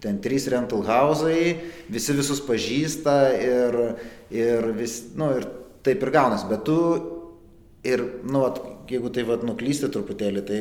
ten 0.00 0.20
trys 0.22 0.46
rental 0.52 0.84
hausai, 0.86 1.56
visi 1.90 2.14
visus 2.16 2.42
pažįsta 2.46 3.16
ir, 3.40 3.78
ir, 4.30 4.70
vis, 4.76 5.00
nu, 5.18 5.32
ir 5.40 5.48
taip 5.86 6.04
ir 6.04 6.12
gaunas, 6.14 6.44
bet 6.48 6.62
tu 6.68 6.76
ir, 7.86 8.04
nu, 8.28 8.44
at, 8.46 8.60
jeigu 8.90 9.10
tai 9.14 9.24
vad 9.28 9.44
nuklysti 9.46 9.90
truputėlį, 9.92 10.44
tai 10.46 10.60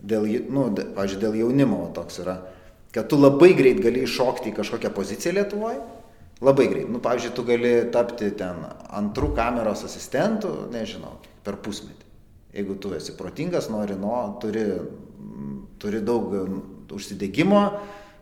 dėl, 0.00 0.26
nu, 0.50 0.66
pažiūrėjau, 0.96 1.22
dėl 1.22 1.38
jaunimo 1.44 1.84
toks 1.96 2.20
yra, 2.24 2.36
kad 2.94 3.08
tu 3.10 3.18
labai 3.20 3.52
greit 3.58 3.80
gali 3.84 4.04
iššokti 4.06 4.50
į 4.50 4.56
kažkokią 4.58 4.92
poziciją 4.96 5.36
Lietuvoje, 5.36 5.80
labai 6.44 6.66
greit, 6.72 6.88
nu, 6.90 7.02
pavyzdžiui, 7.04 7.34
tu 7.36 7.46
gali 7.46 7.74
tapti 7.94 8.30
ten 8.36 8.64
antrų 8.96 9.32
kameros 9.38 9.84
asistentų, 9.86 10.54
nežinau, 10.74 11.18
per 11.46 11.60
pusmetį. 11.62 12.08
Jeigu 12.56 12.74
tu 12.82 12.90
esi 12.96 13.14
protingas, 13.14 13.68
nori, 13.70 13.94
no, 14.00 14.16
turi, 14.42 14.64
turi 15.78 16.00
daug 16.02 16.32
užsidėgymo, 16.90 17.62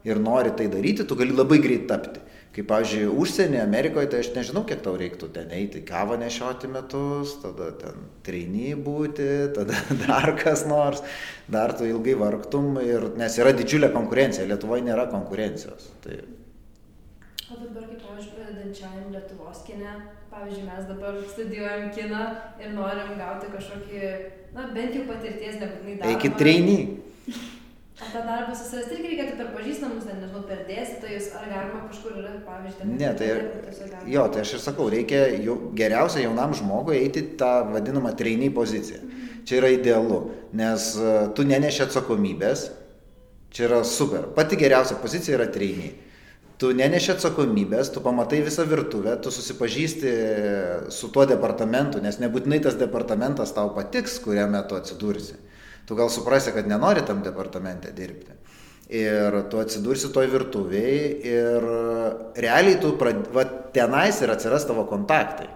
ir 0.08 0.20
nori 0.22 0.54
tai 0.56 0.66
daryti, 0.72 1.06
tu 1.06 1.16
gali 1.18 1.36
labai 1.36 1.60
greit 1.64 1.86
tapti. 1.90 2.24
Kaip, 2.58 2.64
pavyzdžiui, 2.72 3.10
užsienį, 3.22 3.58
Amerikoje, 3.60 4.08
tai 4.10 4.20
aš 4.24 4.30
nežinau, 4.34 4.64
kiek 4.66 4.80
tau 4.82 4.96
reiktų 4.98 5.28
ten 5.34 5.52
eiti, 5.54 5.82
kavą 5.86 6.16
nešioti 6.18 6.70
metus, 6.72 7.36
tada 7.42 7.68
ten 7.78 8.08
treiny 8.26 8.72
būti, 8.74 9.28
tada 9.56 9.76
dar 10.00 10.32
kas 10.40 10.64
nors, 10.66 11.04
dar 11.46 11.76
tu 11.78 11.86
ilgai 11.86 12.16
vargtum, 12.18 12.72
ir, 12.82 13.10
nes 13.20 13.36
yra 13.38 13.52
didžiulė 13.54 13.92
konkurencija, 13.94 14.48
Lietuvoje 14.48 14.86
nėra 14.88 15.06
konkurencijos. 15.12 15.90
Tai... 16.02 16.18
O 17.48 17.60
dabar, 17.60 17.84
kaip, 17.84 18.00
pavyzdžiui, 18.08 18.32
pradedančiajam 18.40 19.12
Lietuvos 19.14 19.62
kine, 19.68 19.94
pavyzdžiui, 20.32 20.64
mes 20.72 20.88
dabar 20.88 21.20
studijuojam 21.36 21.86
kiną 21.94 22.24
ir 22.64 22.74
norim 22.74 23.14
gauti 23.20 23.52
kažkokį, 23.54 24.02
na, 24.56 24.66
bent 24.72 24.98
jau 24.98 25.06
patirties, 25.12 25.60
nebūtinai 25.60 26.00
darbą. 26.00 26.16
Eikit 26.16 26.40
treiny. 26.40 26.80
O 27.98 28.06
tą 28.12 28.20
darbą 28.22 28.52
susirasti 28.54 28.94
irgi 28.94 29.08
reikėtų 29.10 29.32
per 29.40 29.46
pažįstamus, 29.56 30.04
ten, 30.06 30.20
nežinau, 30.22 30.44
per 30.46 30.60
dėstytojus, 30.68 31.32
ar 31.34 31.46
galima 31.50 31.80
kažkur 31.88 32.18
yra, 32.20 32.34
pavyzdžiui, 32.46 32.78
ten. 32.78 32.92
Ne, 33.00 33.08
tai, 33.18 33.30
jo, 34.12 34.26
tai 34.30 34.44
aš 34.44 34.52
ir 34.54 34.62
sakau, 34.62 34.86
reikia 34.92 35.24
jau, 35.42 35.56
geriausia 35.74 36.22
jaunam 36.22 36.54
žmogui 36.54 36.94
eiti 37.00 37.24
tą 37.40 37.48
vadinamą 37.72 38.12
treiniai 38.20 38.52
poziciją. 38.54 39.00
Mhm. 39.02 39.40
Čia 39.48 39.56
yra 39.58 39.72
idealu, 39.74 40.20
nes 40.60 40.92
uh, 41.00 41.16
tu 41.34 41.46
neneši 41.48 41.82
atsakomybės, 41.88 42.68
čia 43.50 43.66
yra 43.66 43.82
super. 43.82 44.30
Pati 44.36 44.60
geriausia 44.60 45.00
pozicija 45.02 45.40
yra 45.40 45.48
treiniai. 45.50 45.96
Tu 46.58 46.70
neneši 46.78 47.16
atsakomybės, 47.16 47.90
tu 47.94 48.04
pamatai 48.04 48.44
visą 48.46 48.62
virtuvę, 48.66 49.16
tu 49.22 49.34
susipažįsti 49.34 50.14
su 50.94 51.10
tuo 51.14 51.26
departamentu, 51.26 51.98
nes 52.02 52.22
nebūtinai 52.22 52.62
tas 52.62 52.78
departamentas 52.78 53.54
tau 53.58 53.74
patiks, 53.74 54.20
kuriame 54.22 54.62
tu 54.70 54.78
atsidursi 54.78 55.47
tu 55.88 55.96
gal 55.96 56.10
suprasi, 56.12 56.52
kad 56.52 56.68
nenori 56.68 57.02
tam 57.06 57.22
departamente 57.24 57.92
dirbti. 57.96 58.36
Ir 58.92 59.34
tu 59.52 59.60
atsidursi 59.60 60.12
toj 60.12 60.28
virtuviai 60.32 61.00
ir 61.28 61.64
realiai 62.36 62.76
tu, 62.80 62.94
prad... 63.00 63.26
va, 63.32 63.44
tenais 63.72 64.20
ir 64.24 64.32
atsiras 64.32 64.64
tavo 64.68 64.84
kontaktai. 64.88 65.48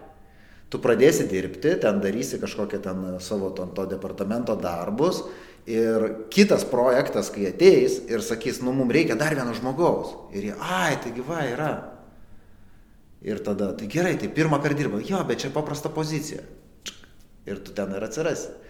Tu 0.72 0.80
pradėsi 0.80 1.28
dirbti, 1.28 1.76
ten 1.80 2.00
darysi 2.00 2.40
kažkokią 2.40 2.80
ten 2.84 3.06
savo 3.20 3.50
to, 3.56 3.68
to 3.76 3.84
departamento 3.88 4.56
darbus 4.56 5.20
ir 5.68 6.08
kitas 6.32 6.64
projektas, 6.68 7.28
kai 7.32 7.50
ateis 7.52 8.00
ir 8.08 8.24
sakys, 8.24 8.62
nu 8.64 8.72
mums 8.76 8.92
reikia 8.92 9.16
dar 9.20 9.36
vieno 9.36 9.52
žmogaus. 9.56 10.16
Ir 10.32 10.48
jie, 10.48 10.56
ai, 10.56 10.96
taigi 11.00 11.24
va, 11.24 11.44
yra. 11.48 11.72
Ir 13.22 13.38
tada, 13.44 13.70
tai 13.76 13.86
gerai, 13.86 14.16
tai 14.18 14.32
pirmą 14.32 14.58
kartą 14.64 14.80
dirba, 14.80 15.00
jo, 15.06 15.20
bet 15.28 15.44
čia 15.44 15.52
paprasta 15.54 15.92
pozicija. 15.92 16.42
Ir 17.46 17.60
tu 17.62 17.76
ten 17.76 17.92
ir 17.94 18.08
atsirasi. 18.08 18.61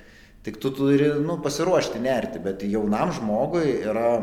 Tik 0.42 0.58
tu 0.58 0.72
turi 0.74 1.06
nu, 1.22 1.36
pasiruošti 1.42 2.00
nerti, 2.02 2.40
bet 2.42 2.64
jaunam 2.66 3.12
žmogui 3.14 3.76
yra 3.86 4.16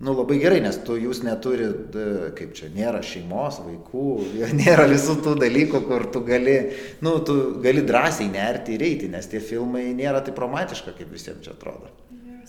nu, 0.00 0.14
labai 0.16 0.38
gerai, 0.40 0.62
nes 0.64 0.78
tu 0.80 0.96
jūs 0.96 1.20
neturit, 1.26 1.96
kaip 2.38 2.54
čia, 2.56 2.70
nėra 2.72 3.02
šeimos, 3.04 3.60
vaikų, 3.62 4.04
nėra 4.62 4.88
visų 4.90 5.18
tų 5.26 5.36
dalykų, 5.42 5.82
kur 5.86 6.06
tu 6.12 6.24
gali, 6.26 6.56
nu, 7.04 7.18
tu 7.26 7.36
gali 7.62 7.84
drąsiai 7.86 8.30
nerti 8.32 8.78
ir 8.78 8.86
eiti, 8.86 9.10
nes 9.12 9.28
tie 9.28 9.42
filmai 9.44 9.90
nėra 9.96 10.24
taip 10.24 10.40
romantiška, 10.40 10.96
kaip 10.96 11.12
visiems 11.12 11.44
čia 11.44 11.52
atrodo. 11.54 11.92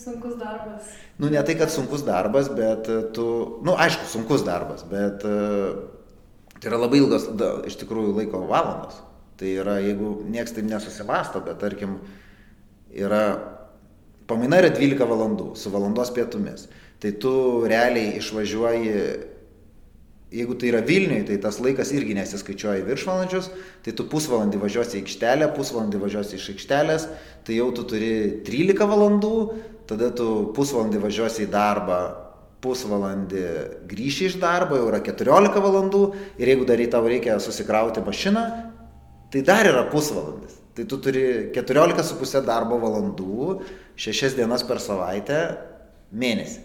Sunkus 0.02 0.34
darbas. 0.40 0.88
Nu, 1.20 1.28
ne 1.30 1.42
tai, 1.46 1.54
kad 1.60 1.70
sunkus 1.70 2.02
darbas, 2.02 2.48
bet 2.50 2.88
tu, 3.14 3.26
nu, 3.62 3.76
aišku, 3.78 4.08
sunkus 4.10 4.42
darbas, 4.42 4.82
bet 4.88 5.22
tai 5.22 6.70
yra 6.70 6.80
labai 6.80 7.02
ilgas, 7.02 7.28
da, 7.38 7.52
iš 7.68 7.76
tikrųjų, 7.84 8.16
laiko 8.16 8.40
valandos. 8.48 8.96
Tai 9.38 9.52
yra, 9.60 9.76
jeigu 9.82 10.16
nieks 10.32 10.56
taip 10.56 10.66
nesusimasto, 10.70 11.42
bet 11.44 11.60
tarkim, 11.62 12.00
yra, 12.92 13.24
pamaina 14.28 14.60
yra 14.62 14.72
12 14.74 15.08
valandų 15.08 15.52
su 15.58 15.72
valandos 15.72 16.12
pietumis. 16.14 16.68
Tai 17.02 17.10
tu 17.18 17.32
realiai 17.66 18.18
išvažiuoji, 18.20 18.94
jeigu 20.32 20.54
tai 20.56 20.70
yra 20.70 20.80
Vilniui, 20.86 21.24
tai 21.26 21.36
tas 21.42 21.58
laikas 21.62 21.90
irgi 21.96 22.14
nesiskaičiuoja 22.16 22.86
viršvalandžius, 22.86 23.50
tai 23.84 23.94
tu 23.98 24.06
pusvalandį 24.08 24.60
važiuosi 24.62 25.00
į 25.00 25.02
aikštelę, 25.02 25.50
pusvalandį 25.56 26.02
važiuosi 26.04 26.38
iš 26.38 26.48
aikštelės, 26.54 27.08
tai 27.46 27.58
jau 27.58 27.68
tu 27.74 27.84
turi 27.90 28.12
13 28.46 28.86
valandų, 28.92 29.34
tada 29.90 30.12
tu 30.14 30.28
pusvalandį 30.56 31.02
važiuosi 31.02 31.44
į 31.48 31.50
darbą, 31.52 32.00
pusvalandį 32.62 33.44
grįši 33.90 34.30
iš 34.30 34.38
darbo, 34.40 34.78
jau 34.78 34.86
yra 34.92 35.02
14 35.02 35.58
valandų 35.66 36.02
ir 36.38 36.54
jeigu 36.54 36.68
dar 36.68 36.80
į 36.80 36.88
tau 36.94 37.02
reikia 37.10 37.40
susikrauti 37.42 38.04
mašiną, 38.06 38.44
tai 39.34 39.42
dar 39.42 39.66
yra 39.66 39.88
pusvalandis. 39.90 40.61
Tai 40.72 40.84
tu 40.88 40.96
turi 41.04 41.24
14,5 41.52 42.44
darbo 42.48 42.78
valandų, 42.80 43.62
6 44.00 44.38
dienas 44.38 44.64
per 44.64 44.80
savaitę, 44.80 45.40
mėnesį. 46.16 46.62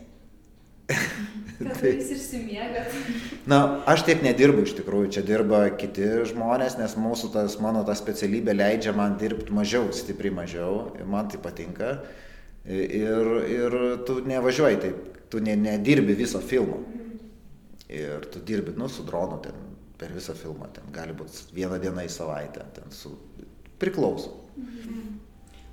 Kad 1.58 1.82
jūs 1.82 2.12
išsimiegat. 2.14 2.94
Na, 3.50 3.58
aš 3.90 4.06
taip 4.08 4.22
nedirbu 4.24 4.64
iš 4.68 4.76
tikrųjų, 4.78 5.10
čia 5.16 5.24
dirba 5.26 5.64
kiti 5.80 6.06
žmonės, 6.30 6.78
nes 6.80 6.94
mūsų 7.02 7.32
tas, 7.34 7.58
mano 7.64 7.82
ta 7.88 7.96
specialybė 7.98 8.54
leidžia 8.56 8.94
man 8.96 9.18
dirbti 9.20 9.56
mažiau, 9.58 9.90
stipriai 9.96 10.36
mažiau, 10.38 10.92
ir 11.00 11.10
man 11.10 11.32
tai 11.32 11.42
patinka. 11.42 11.98
Ir, 12.68 13.32
ir 13.48 13.78
tu 14.08 14.20
nevažiuoji 14.28 14.82
taip, 14.84 15.04
tu 15.32 15.42
ne, 15.44 15.56
nedirbi 15.60 16.16
viso 16.20 16.40
filmo. 16.44 16.84
Ir 17.88 18.28
tu 18.32 18.44
dirbi, 18.44 18.76
nu, 18.78 18.88
su 18.92 19.06
dronu 19.08 19.40
ten 19.44 19.66
per 19.98 20.12
visą 20.14 20.36
filmą, 20.38 20.70
ten 20.76 20.92
gali 20.94 21.16
būti 21.18 21.56
vieną 21.58 21.80
dieną 21.82 22.06
į 22.06 22.12
savaitę, 22.14 22.68
ten 22.76 22.92
su, 22.94 23.16
priklauso. 23.82 24.34
Mhm. 24.58 25.18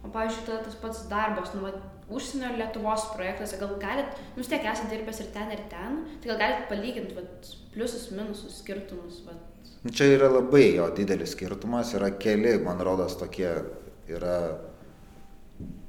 O, 0.05 0.11
pavyzdžiui, 0.13 0.61
tas 0.67 0.77
pats 0.81 1.05
darbas, 1.09 1.55
nu, 1.57 1.71
užsienio 2.13 2.53
Lietuvos 2.59 3.07
projektuose, 3.15 3.59
gal 3.61 3.77
galit, 3.81 4.21
nu 4.35 4.43
vis 4.43 4.51
tiek 4.53 4.67
esate 4.69 4.93
dirbęs 4.93 5.23
ir 5.25 5.31
ten, 5.33 5.53
ir 5.55 5.65
ten, 5.73 6.03
tai 6.21 6.33
gal 6.33 6.41
galit 6.43 6.67
palyginti 6.69 7.17
vat, 7.17 7.51
pliusus, 7.73 8.11
minusus, 8.13 8.61
skirtumus. 8.61 9.23
Vat. 9.29 9.71
Nu, 9.85 9.93
čia 9.93 10.11
yra 10.13 10.29
labai 10.33 10.75
jo 10.77 10.91
didelis 10.97 11.33
skirtumas, 11.37 11.95
yra 11.97 12.13
keli, 12.21 12.59
man 12.65 12.81
rodos, 12.85 13.17
tokie 13.21 13.49
yra, 14.13 14.37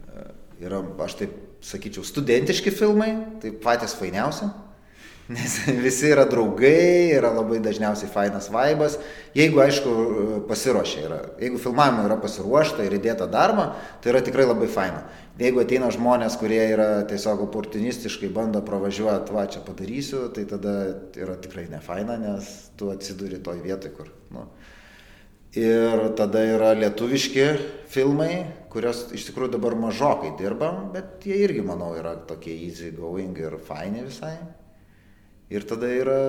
e, 0.08 0.28
yra, 0.64 0.80
aš 1.04 1.20
taip 1.20 1.42
sakyčiau, 1.66 2.06
studentiški 2.08 2.72
filmai, 2.72 3.12
tai 3.44 3.52
patys 3.64 3.98
fainiausi 4.00 4.48
Nes 5.28 5.58
visi 5.86 6.12
yra 6.14 6.28
draugai, 6.30 7.10
yra 7.18 7.32
labai 7.34 7.58
dažniausiai 7.64 8.12
fainas 8.14 8.52
vaibas. 8.54 9.00
Jeigu, 9.34 9.58
aišku, 9.64 9.94
pasiruošia 10.50 11.06
yra, 11.08 11.20
jeigu 11.42 11.58
filmavimo 11.62 12.04
yra 12.06 12.18
pasiruošta 12.22 12.86
ir 12.86 13.00
įdėta 13.00 13.26
darba, 13.32 13.72
tai 14.04 14.14
yra 14.14 14.22
tikrai 14.26 14.46
labai 14.46 14.70
faina. 14.70 15.02
Jeigu 15.42 15.64
ateina 15.64 15.90
žmonės, 15.92 16.38
kurie 16.40 16.62
yra 16.76 16.90
tiesiog 17.10 17.42
oportunistiškai 17.48 18.30
bando 18.36 18.62
pravažiuoti, 18.66 19.34
va 19.34 19.48
čia 19.50 19.64
padarysiu, 19.66 20.28
tai 20.36 20.46
tada 20.50 20.76
yra 21.18 21.40
tikrai 21.42 21.66
ne 21.74 21.82
faina, 21.84 22.20
nes 22.22 22.52
tu 22.78 22.92
atsiduri 22.94 23.42
toj 23.44 23.64
vietoj, 23.66 23.94
kur. 23.98 24.12
Nu. 24.36 24.46
Ir 25.56 26.04
tada 26.20 26.44
yra 26.44 26.74
lietuviški 26.78 27.48
filmai, 27.90 28.44
kurios 28.70 29.08
iš 29.16 29.26
tikrųjų 29.30 29.56
dabar 29.56 29.74
mažokai 29.80 30.36
dirbam, 30.38 30.92
bet 30.94 31.26
jie 31.26 31.40
irgi, 31.48 31.64
manau, 31.66 31.96
yra 31.98 32.14
tokie 32.30 32.54
easy 32.68 32.92
going 32.94 33.34
ir 33.40 33.58
faini 33.66 34.04
visai. 34.06 34.36
Ir 35.50 35.62
tada 35.70 35.86
yra, 35.94 36.20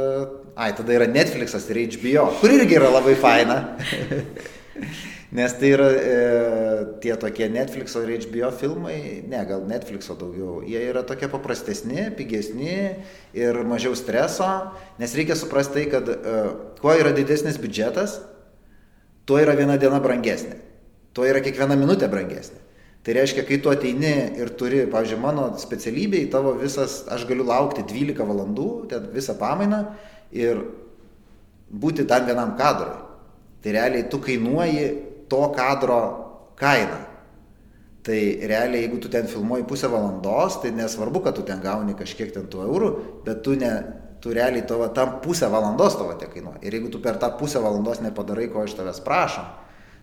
ai, 0.60 0.74
tada 0.76 0.92
yra 0.92 1.06
Netflixas 1.08 1.64
ir 1.72 1.86
HBO, 1.94 2.26
kur 2.42 2.52
irgi 2.52 2.76
yra 2.76 2.90
labai 2.92 3.14
faina. 3.16 3.62
Nes 5.36 5.54
tai 5.56 5.70
yra 5.72 5.86
e, 5.90 6.18
tie 7.02 7.16
tokie 7.18 7.48
Netflixo 7.50 8.02
ir 8.04 8.20
HBO 8.26 8.50
filmai, 8.54 8.98
ne, 9.26 9.40
gal 9.48 9.64
Netflixo 9.66 10.14
daugiau, 10.20 10.60
jie 10.68 10.84
yra 10.90 11.02
tokie 11.08 11.30
paprastesni, 11.32 12.10
pigesni 12.16 12.76
ir 13.34 13.58
mažiau 13.66 13.96
streso, 13.98 14.46
nes 15.00 15.16
reikia 15.16 15.34
suprasti 15.36 15.80
tai, 15.80 15.86
kad 15.96 16.12
e, 16.12 16.36
kuo 16.78 16.94
yra 16.94 17.14
didesnis 17.16 17.58
biudžetas, 17.60 18.20
tuo 19.26 19.40
yra 19.42 19.56
viena 19.58 19.80
diena 19.80 19.98
brangesnė, 20.04 20.60
tuo 21.16 21.26
yra 21.26 21.42
kiekviena 21.42 21.74
minutė 21.80 22.12
brangesnė. 22.12 22.65
Tai 23.06 23.14
reiškia, 23.14 23.44
kai 23.46 23.60
tu 23.62 23.70
ateini 23.70 24.14
ir 24.34 24.48
turi, 24.58 24.80
pavyzdžiui, 24.90 25.20
mano 25.22 25.44
specialybėj, 25.62 26.24
tavo 26.32 26.56
visas, 26.58 27.04
aš 27.06 27.22
galiu 27.28 27.44
laukti 27.46 27.84
12 27.86 28.24
valandų, 28.26 28.70
ten 28.90 29.04
visą 29.12 29.36
pamainą 29.38 29.78
ir 30.34 30.58
būti 31.70 32.02
tam 32.10 32.26
vienam 32.26 32.56
kadrui. 32.58 32.96
Tai 33.62 33.74
realiai 33.76 34.08
tu 34.10 34.18
kainuoji 34.24 34.88
to 35.30 35.38
kadro 35.54 36.00
kainą. 36.58 36.98
Tai 38.06 38.18
realiai, 38.50 38.80
jeigu 38.88 38.98
tu 39.02 39.12
ten 39.14 39.30
filmuoji 39.30 39.68
pusę 39.70 39.86
valandos, 39.90 40.58
tai 40.64 40.74
nesvarbu, 40.74 41.22
kad 41.22 41.38
tu 41.38 41.46
ten 41.46 41.62
gauni 41.62 41.94
kažkiek 41.98 42.34
ten 42.34 42.50
tų 42.50 42.66
eurų, 42.66 42.90
bet 43.26 43.44
tu, 43.46 43.54
ne, 43.58 43.70
tu 44.22 44.34
realiai 44.34 44.66
tavo 44.66 44.90
tam 44.94 45.20
pusę 45.22 45.46
valandos 45.54 45.94
tavo 45.98 46.18
tie 46.18 46.26
kainuoja. 46.30 46.58
Ir 46.66 46.74
jeigu 46.74 46.90
tu 46.90 46.98
per 47.06 47.22
tą 47.22 47.30
pusę 47.38 47.62
valandos 47.62 48.02
nepadarai, 48.02 48.50
ko 48.50 48.66
iš 48.66 48.74
tavęs 48.78 48.98
prašom, 49.06 49.46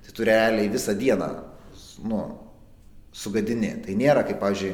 tai 0.07 0.15
tu 0.15 0.31
realiai 0.31 0.71
visą 0.71 0.95
dieną, 0.99 1.29
nu, 2.07 2.23
sugadini. 3.13 3.75
Tai 3.85 3.95
nėra 3.97 4.25
kaip, 4.27 4.41
pavyzdžiui, 4.41 4.73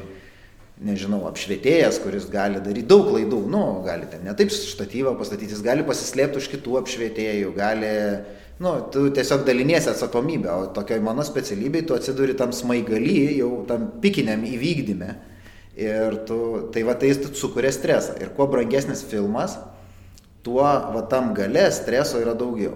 nežinau, 0.84 1.22
apšvietėjas, 1.28 2.00
kuris 2.00 2.26
gali 2.32 2.60
daryti 2.64 2.88
daug 2.88 3.10
klaidų, 3.10 3.40
nu, 3.52 3.62
gali 3.84 4.08
ten 4.10 4.24
ne 4.24 4.34
taip 4.36 4.52
štatyvą 4.54 5.12
pastatyti, 5.18 5.52
jis 5.52 5.64
gali 5.64 5.84
pasislėpti 5.86 6.40
už 6.40 6.48
kitų 6.54 6.78
apšvietėjų, 6.80 7.50
gali, 7.56 7.90
nu, 8.64 8.72
tu 8.92 9.04
tiesiog 9.16 9.44
daliniesi 9.48 9.90
atsakomybę, 9.92 10.48
o 10.48 10.70
tokioj 10.76 11.02
mano 11.04 11.24
specialybei 11.26 11.84
tu 11.84 11.96
atsiduri 11.96 12.36
tam 12.38 12.54
smaigaly, 12.56 13.18
jau 13.42 13.50
tam 13.68 13.90
pikiniam 14.00 14.46
įvykdyme. 14.48 15.10
Ir 15.80 16.16
tu, 16.28 16.38
tai 16.74 16.82
va 16.84 16.96
tai 16.98 17.12
jis 17.12 17.22
sukuria 17.38 17.70
stresą. 17.72 18.16
Ir 18.20 18.32
kuo 18.36 18.48
brangesnis 18.50 19.04
filmas, 19.06 19.54
tuo 20.44 20.64
va 20.64 21.04
tam 21.08 21.30
gale 21.36 21.68
streso 21.72 22.20
yra 22.20 22.34
daugiau. 22.36 22.74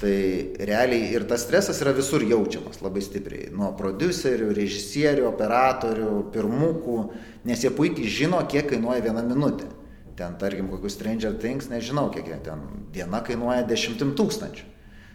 Tai 0.00 0.56
realiai 0.56 1.10
ir 1.12 1.26
tas 1.28 1.42
stresas 1.44 1.82
yra 1.84 1.92
visur 1.92 2.22
jaučiamas 2.24 2.80
labai 2.80 3.02
stipriai. 3.04 3.50
Nuo 3.52 3.68
producerių, 3.76 4.48
režisierių, 4.56 5.26
operatorių, 5.28 6.12
pirmukų, 6.32 6.96
nes 7.44 7.64
jie 7.66 7.72
puikiai 7.76 8.08
žino, 8.08 8.40
kiek 8.48 8.70
kainuoja 8.70 9.04
viena 9.04 9.20
minutė. 9.26 9.68
Ten, 10.16 10.38
tarkim, 10.40 10.70
kokius 10.72 10.96
Stranger 10.96 11.36
Things, 11.40 11.68
nežinau, 11.68 12.06
kiek 12.12 12.30
ten 12.44 12.64
diena 12.94 13.20
kainuoja 13.24 13.66
dešimtim 13.68 14.14
tūkstančių. 14.16 14.64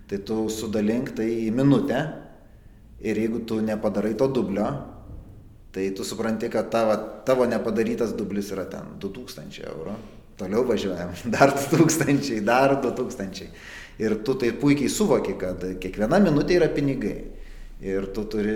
Tai 0.09 0.19
tu 0.21 0.37
sudalink 0.53 1.15
tai 1.17 1.31
į 1.47 1.49
minutę 1.53 2.03
ir 3.01 3.17
jeigu 3.17 3.41
tu 3.49 3.57
nepadarai 3.65 4.13
to 4.17 4.27
dublio, 4.29 4.67
tai 5.73 5.87
tu 5.97 6.05
supranti, 6.05 6.49
kad 6.53 6.69
tavo, 6.73 6.93
tavo 7.25 7.47
nepadarytas 7.49 8.13
dublis 8.17 8.53
yra 8.53 8.67
ten 8.69 8.99
2000 9.01 9.65
eurų. 9.65 9.97
Toliau 10.37 10.61
važiuojam, 10.67 11.15
dar 11.35 11.55
2000, 11.57 12.37
dar 12.45 12.77
2000. 12.83 13.49
Ir 14.01 14.17
tu 14.27 14.35
tai 14.35 14.51
puikiai 14.51 14.91
suvoki, 14.91 15.37
kad 15.39 15.61
kiekviena 15.79 16.19
minutė 16.23 16.57
yra 16.59 16.67
pinigai. 16.71 17.17
Ir 17.85 18.09
tu 18.15 18.25
turi 18.31 18.55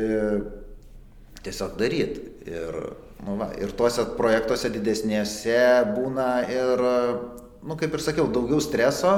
tiesiog 1.44 1.78
daryti. 1.80 2.26
Ir, 2.50 2.78
nu 3.26 3.38
va, 3.40 3.50
ir 3.60 3.72
tuose 3.78 4.04
projektuose 4.18 4.72
didesnėse 4.74 5.60
būna 5.94 6.30
ir, 6.52 6.84
nu, 7.64 7.78
kaip 7.80 7.96
ir 7.96 8.04
sakiau, 8.04 8.28
daugiau 8.34 8.60
streso, 8.64 9.14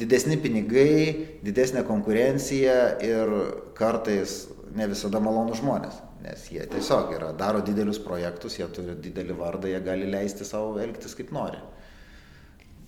didesni 0.00 0.38
pinigai, 0.40 1.38
didesnė 1.44 1.84
konkurencija 1.88 2.96
ir 3.04 3.32
kartais 3.76 4.46
ne 4.76 4.88
visada 4.90 5.20
malonų 5.22 5.60
žmonės. 5.60 6.02
Nes 6.26 6.48
jie 6.50 6.64
tiesiog 6.72 7.12
yra, 7.14 7.30
daro 7.38 7.60
didelius 7.62 8.00
projektus, 8.02 8.56
jie 8.58 8.66
turi 8.74 8.96
didelį 8.98 9.36
vardą, 9.38 9.68
jie 9.70 9.80
gali 9.84 10.08
leisti 10.10 10.46
savo 10.48 10.74
elgtis 10.82 11.14
kaip 11.18 11.30
nori. 11.36 11.60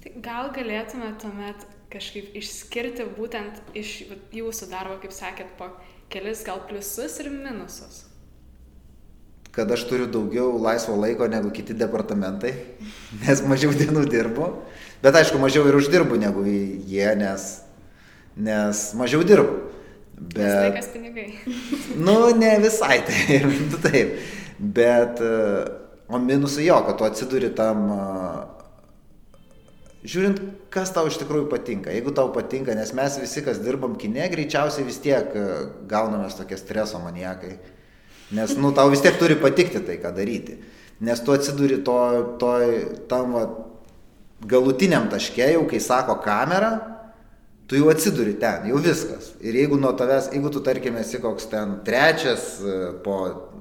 Tai 0.03 0.14
gal 0.24 0.51
galėtume 0.55 1.12
tuomet 1.20 1.66
kažkaip 1.92 2.35
išskirti 2.37 3.07
būtent 3.16 3.61
iš 3.77 4.03
jūsų 4.35 4.68
darbo, 4.70 4.98
kaip 5.03 5.14
sakėt, 5.14 5.55
po 5.59 5.70
kelis 6.12 6.44
gal 6.46 6.61
pliusus 6.68 7.16
ir 7.22 7.31
minusus? 7.33 8.05
Kad 9.57 9.72
aš 9.74 9.87
turiu 9.88 10.07
daugiau 10.12 10.53
laisvo 10.61 10.94
laiko 11.01 11.27
negu 11.31 11.51
kiti 11.55 11.74
departamentai, 11.77 12.53
nes 13.22 13.42
mažiau 13.48 13.72
dienų 13.77 14.05
dirbu. 14.11 14.53
Bet 15.03 15.16
aišku, 15.16 15.38
mažiau 15.40 15.64
ir 15.70 15.79
uždirbu 15.79 16.18
negu 16.20 16.44
jie, 16.44 17.07
nes, 17.18 17.48
nes 18.37 18.85
mažiau 18.98 19.24
dirbu. 19.27 19.57
Bet... 20.18 20.42
Nes 20.42 20.61
laikas 20.66 20.92
pinigai. 20.92 21.29
nu, 21.96 22.18
ne 22.37 22.53
visai 22.62 23.01
taip, 23.09 23.79
taip. 23.87 24.14
Bet, 24.59 25.20
o 26.11 26.18
minusai 26.18 26.66
jo, 26.66 26.81
kad 26.85 26.98
tu 26.98 27.07
atsiduri 27.07 27.53
tam 27.55 27.85
žiūrint, 30.06 30.40
kas 30.74 30.92
tau 30.94 31.08
iš 31.11 31.18
tikrųjų 31.22 31.48
patinka. 31.50 31.92
Jeigu 31.94 32.12
tau 32.14 32.30
patinka, 32.34 32.74
nes 32.76 32.92
mes 32.96 33.18
visi, 33.22 33.42
kas 33.46 33.61
dirbam 33.62 33.96
kine, 33.98 34.26
greičiausiai 34.30 34.87
vis 34.87 35.00
tiek 35.02 35.32
e, 35.34 35.46
gaunamės 35.90 36.38
tokie 36.38 36.58
streso 36.61 37.00
maniekai. 37.02 37.56
Nes, 38.37 38.54
nu, 38.61 38.70
tau 38.76 38.90
vis 38.92 39.02
tiek 39.02 39.16
turi 39.18 39.38
patikti 39.40 39.80
tai, 39.84 39.96
ką 40.02 40.12
daryti. 40.14 40.58
Nes 41.04 41.22
tu 41.24 41.32
atsiduri 41.34 41.80
to, 41.87 41.96
to 42.42 42.52
tam 43.11 43.34
va, 43.34 43.46
galutiniam 44.46 45.08
taške, 45.11 45.46
jau 45.54 45.64
kai 45.70 45.80
sako 45.82 46.18
kamera, 46.22 46.72
tu 47.68 47.78
jau 47.78 47.88
atsiduri 47.92 48.37
ten, 48.40 48.68
jau 48.70 48.80
viskas. 48.82 49.32
Ir 49.44 49.56
jeigu 49.58 49.78
nuo 49.80 49.92
tavęs, 49.96 50.30
jeigu 50.34 50.52
tu 50.52 50.62
tarkim 50.64 50.98
esi 51.00 51.20
koks 51.22 51.50
ten 51.50 51.78
trečias 51.87 52.54
e, 52.62 52.78
po 53.04 53.18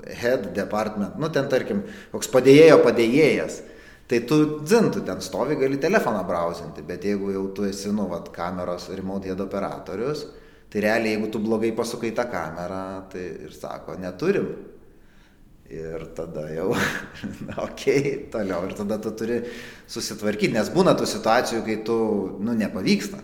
head 0.07 0.51
department, 0.55 1.17
nu 1.19 1.31
ten 1.33 1.49
tarkim, 1.51 1.81
koks 2.13 2.29
padėjėjo 2.31 2.77
padėjėjas, 2.85 3.59
Tai 4.07 4.21
tu 4.23 4.37
dzintų 4.63 5.01
ten 5.03 5.19
stovi, 5.23 5.57
gali 5.59 5.79
telefoną 5.83 6.21
brausinti, 6.27 6.83
bet 6.87 7.03
jeigu 7.03 7.33
jau 7.33 7.43
tu 7.55 7.65
esi, 7.67 7.91
nu, 7.91 8.05
vat, 8.07 8.29
kameros 8.31 8.87
remote 8.95 9.27
head 9.27 9.41
operatorius, 9.43 10.23
tai 10.71 10.83
realiai 10.85 11.17
jeigu 11.17 11.27
tu 11.33 11.41
blogai 11.43 11.73
pasukai 11.75 12.13
tą 12.15 12.23
kamerą, 12.31 12.83
tai 13.11 13.25
ir 13.47 13.55
sako, 13.55 13.97
neturim. 13.99 14.47
Ir 15.67 16.05
tada 16.15 16.45
jau, 16.47 16.69
na, 17.49 17.57
okay, 17.65 18.29
toliau. 18.31 18.61
Ir 18.69 18.77
tada 18.77 18.95
tu 19.03 19.11
turi 19.19 19.41
susitvarkyti, 19.91 20.53
nes 20.55 20.71
būna 20.71 20.93
tų 20.95 21.09
situacijų, 21.11 21.59
kai 21.65 21.75
tu, 21.83 21.97
nu, 22.39 22.55
nepavyksta. 22.55 23.19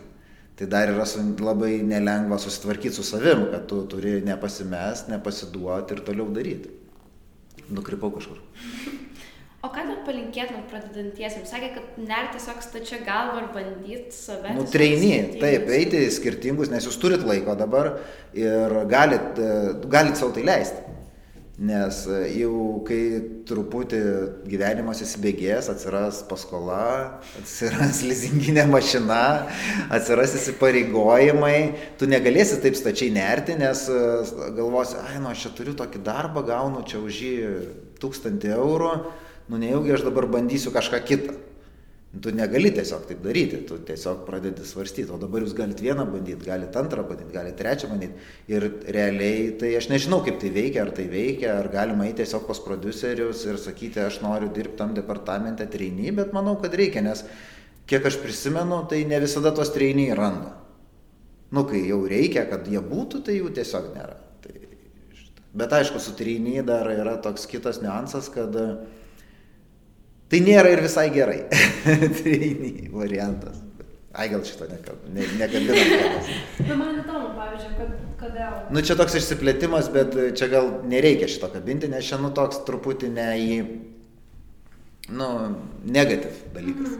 Tai 0.54 0.68
dar 0.70 0.92
yra 0.92 1.06
labai 1.40 1.78
nelengva 1.82 2.36
susitvarkyti 2.38 2.94
su 2.94 3.06
savim, 3.08 3.48
kad 3.50 3.64
tu 3.72 3.80
turi 3.90 4.18
nepasimest, 4.22 5.08
nepasiduoti 5.10 5.96
ir 5.96 6.04
toliau 6.04 6.28
daryti. 6.36 6.76
Nukrypau 7.72 8.12
kažkur. 8.12 8.44
O 9.64 9.70
ką 9.72 9.80
dar 9.88 10.00
palinkėtumėt 10.04 10.66
pradedantiesiems? 10.68 11.48
Sakė, 11.48 11.70
kad 11.78 12.00
ner 12.04 12.26
tiesiog 12.34 12.58
stačia 12.60 12.98
galva 13.06 13.40
ir 13.40 13.46
bandyti 13.54 14.12
save. 14.12 14.52
Nu, 14.58 14.66
treini, 14.68 15.38
taip, 15.40 15.70
eiti 15.72 16.02
į 16.04 16.10
skirtingus, 16.12 16.68
nes 16.72 16.84
jūs 16.84 16.98
turit 17.00 17.24
laiko 17.24 17.54
dabar 17.56 17.94
ir 18.36 18.76
galit, 18.90 19.40
e, 19.40 19.54
galit 19.88 20.20
savo 20.20 20.34
tai 20.36 20.44
leisti. 20.44 20.84
Nes 21.64 22.02
e, 22.10 22.20
jau 22.42 22.82
kai 22.84 23.00
truputį 23.48 24.02
gyvenimas 24.52 25.00
įsibėgės, 25.06 25.70
atsiras 25.72 26.20
paskola, 26.28 26.84
atsiras 27.40 28.04
lizinginė 28.10 28.66
mašina, 28.68 29.24
atsiras 29.96 30.36
įsipareigojimai, 30.42 31.58
tu 31.96 32.10
negalėsi 32.10 32.60
taip 32.60 32.76
stačiai 32.76 33.14
nerti, 33.16 33.56
nes 33.64 33.88
e, 33.88 34.06
galvosi, 34.60 35.00
ai, 35.06 35.20
nu 35.24 35.32
aš 35.32 35.46
čia 35.46 35.56
turiu 35.56 35.78
tokį 35.80 36.04
darbą, 36.04 36.44
gaunu 36.52 36.84
čia 36.84 37.00
už 37.00 37.26
jį 37.30 37.36
tūkstantį 38.02 38.58
eurų, 38.58 38.96
nu 39.48 39.58
nejaugi 39.60 39.92
aš 39.96 40.06
dabar 40.06 40.28
bandysiu 40.30 40.72
kažką 40.74 41.02
kitą. 41.04 41.34
Tu 42.14 42.30
negali 42.30 42.70
tiesiog 42.70 43.08
taip 43.08 43.22
daryti, 43.24 43.58
tu 43.66 43.74
tiesiog 43.82 44.20
pradedi 44.22 44.62
svarstyti, 44.62 45.10
o 45.10 45.16
dabar 45.18 45.42
jūs 45.42 45.54
galite 45.58 45.82
vieną 45.82 46.04
bandyti, 46.06 46.46
galite 46.46 46.78
antrą 46.78 47.02
bandyti, 47.08 47.34
galite 47.34 47.58
trečią 47.58 47.88
bandyti. 47.90 48.14
Ir 48.54 48.68
realiai, 48.94 49.48
tai 49.58 49.72
aš 49.74 49.88
nežinau, 49.90 50.20
kaip 50.22 50.38
tai 50.38 50.52
veikia, 50.54 50.84
ar 50.84 50.92
tai 50.94 51.08
veikia, 51.10 51.56
ar 51.58 51.68
galima 51.72 52.06
eiti 52.06 52.22
tiesiog 52.22 52.46
pas 52.46 52.62
producerius 52.62 53.42
ir 53.48 53.58
sakyti, 53.58 54.04
aš 54.04 54.20
noriu 54.22 54.52
dirbti 54.54 54.78
tam 54.78 54.94
departamente 54.94 55.66
treiny, 55.66 56.14
bet 56.14 56.30
manau, 56.36 56.54
kad 56.62 56.78
reikia, 56.78 57.02
nes 57.02 57.26
kiek 57.90 58.06
aš 58.06 58.22
prisimenu, 58.22 58.84
tai 58.86 59.02
ne 59.10 59.18
visada 59.26 59.50
tos 59.50 59.74
treiniai 59.74 60.14
randa. 60.14 60.54
Nu, 61.50 61.66
kai 61.66 61.82
jau 61.82 62.04
reikia, 62.06 62.46
kad 62.46 62.70
jie 62.70 62.78
būtų, 62.78 63.26
tai 63.26 63.40
jų 63.40 63.50
tiesiog 63.58 63.90
nėra. 63.90 64.20
Tai, 64.44 64.54
bet 65.58 65.80
aišku, 65.82 65.98
su 65.98 66.14
treiniai 66.14 66.62
dar 66.66 66.86
yra 66.94 67.18
toks 67.22 67.50
kitas 67.50 67.82
niuansas, 67.82 68.30
kad 68.30 68.54
uh, 68.54 69.02
Tai 70.34 70.40
nėra 70.42 70.70
ir 70.74 70.80
visai 70.82 71.04
gerai. 71.14 71.44
Treini 72.18 72.88
variantas. 72.90 73.60
Ai, 74.18 74.24
gal 74.32 74.40
šito 74.42 74.66
nekabinam. 74.66 75.12
Ne, 75.14 75.26
nekabinam 75.38 75.76
Na, 76.66 76.74
man 76.74 76.96
įdomu, 76.98 77.28
pavyzdžiui, 77.36 77.70
kad, 77.78 77.92
kodėl. 78.18 78.56
nu, 78.74 78.82
čia 78.82 78.96
toks 78.98 79.14
išsiplėtimas, 79.20 79.92
bet 79.94 80.16
čia 80.34 80.48
gal 80.50 80.72
nereikia 80.90 81.28
šito 81.30 81.52
kabinti, 81.54 81.86
nes 81.92 82.06
čia, 82.08 82.18
nu, 82.18 82.32
toks 82.34 82.64
truputį 82.66 83.12
ne 83.14 83.28
į, 83.44 83.60
nu, 85.14 85.30
negativ 85.86 86.42
dalykas. 86.56 86.98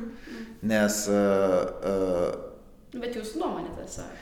Nes 0.71 1.03
uh, 1.11 1.59
uh, 1.83 2.95
Bet 2.95 3.19
jūsų 3.19 3.43
nuomonė 3.43 3.75
tiesiog. 3.81 4.15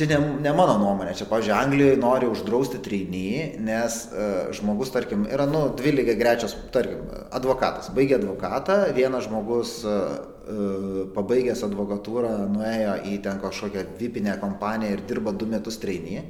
Čia 0.00 0.06
ne, 0.16 0.18
ne 0.40 0.52
mano 0.56 0.78
nuomonė, 0.80 1.12
čia, 1.12 1.26
pavyzdžiui, 1.28 1.52
Anglijoje 1.52 1.96
nori 2.00 2.28
uždrausti 2.32 2.78
treinį, 2.80 3.32
nes 3.60 3.96
uh, 4.08 4.46
žmogus, 4.56 4.88
tarkim, 4.94 5.26
yra, 5.28 5.44
nu, 5.44 5.66
dvi 5.76 5.90
lygiai 5.92 6.16
grečios, 6.16 6.54
tarkim, 6.72 7.02
advokatas. 7.36 7.90
Baigė 7.92 8.16
advokatą, 8.16 8.78
vienas 8.96 9.26
žmogus 9.26 9.74
uh, 9.84 9.98
uh, 10.24 11.02
pabaigęs 11.12 11.60
advokatūrą 11.68 12.30
nuėjo 12.48 12.94
į 13.10 13.18
ten 13.26 13.42
kažkokią 13.42 13.82
vipinę 14.00 14.38
kompaniją 14.40 14.94
ir 14.96 15.04
dirba 15.10 15.36
du 15.36 15.50
metus 15.50 15.76
treinį 15.84 16.22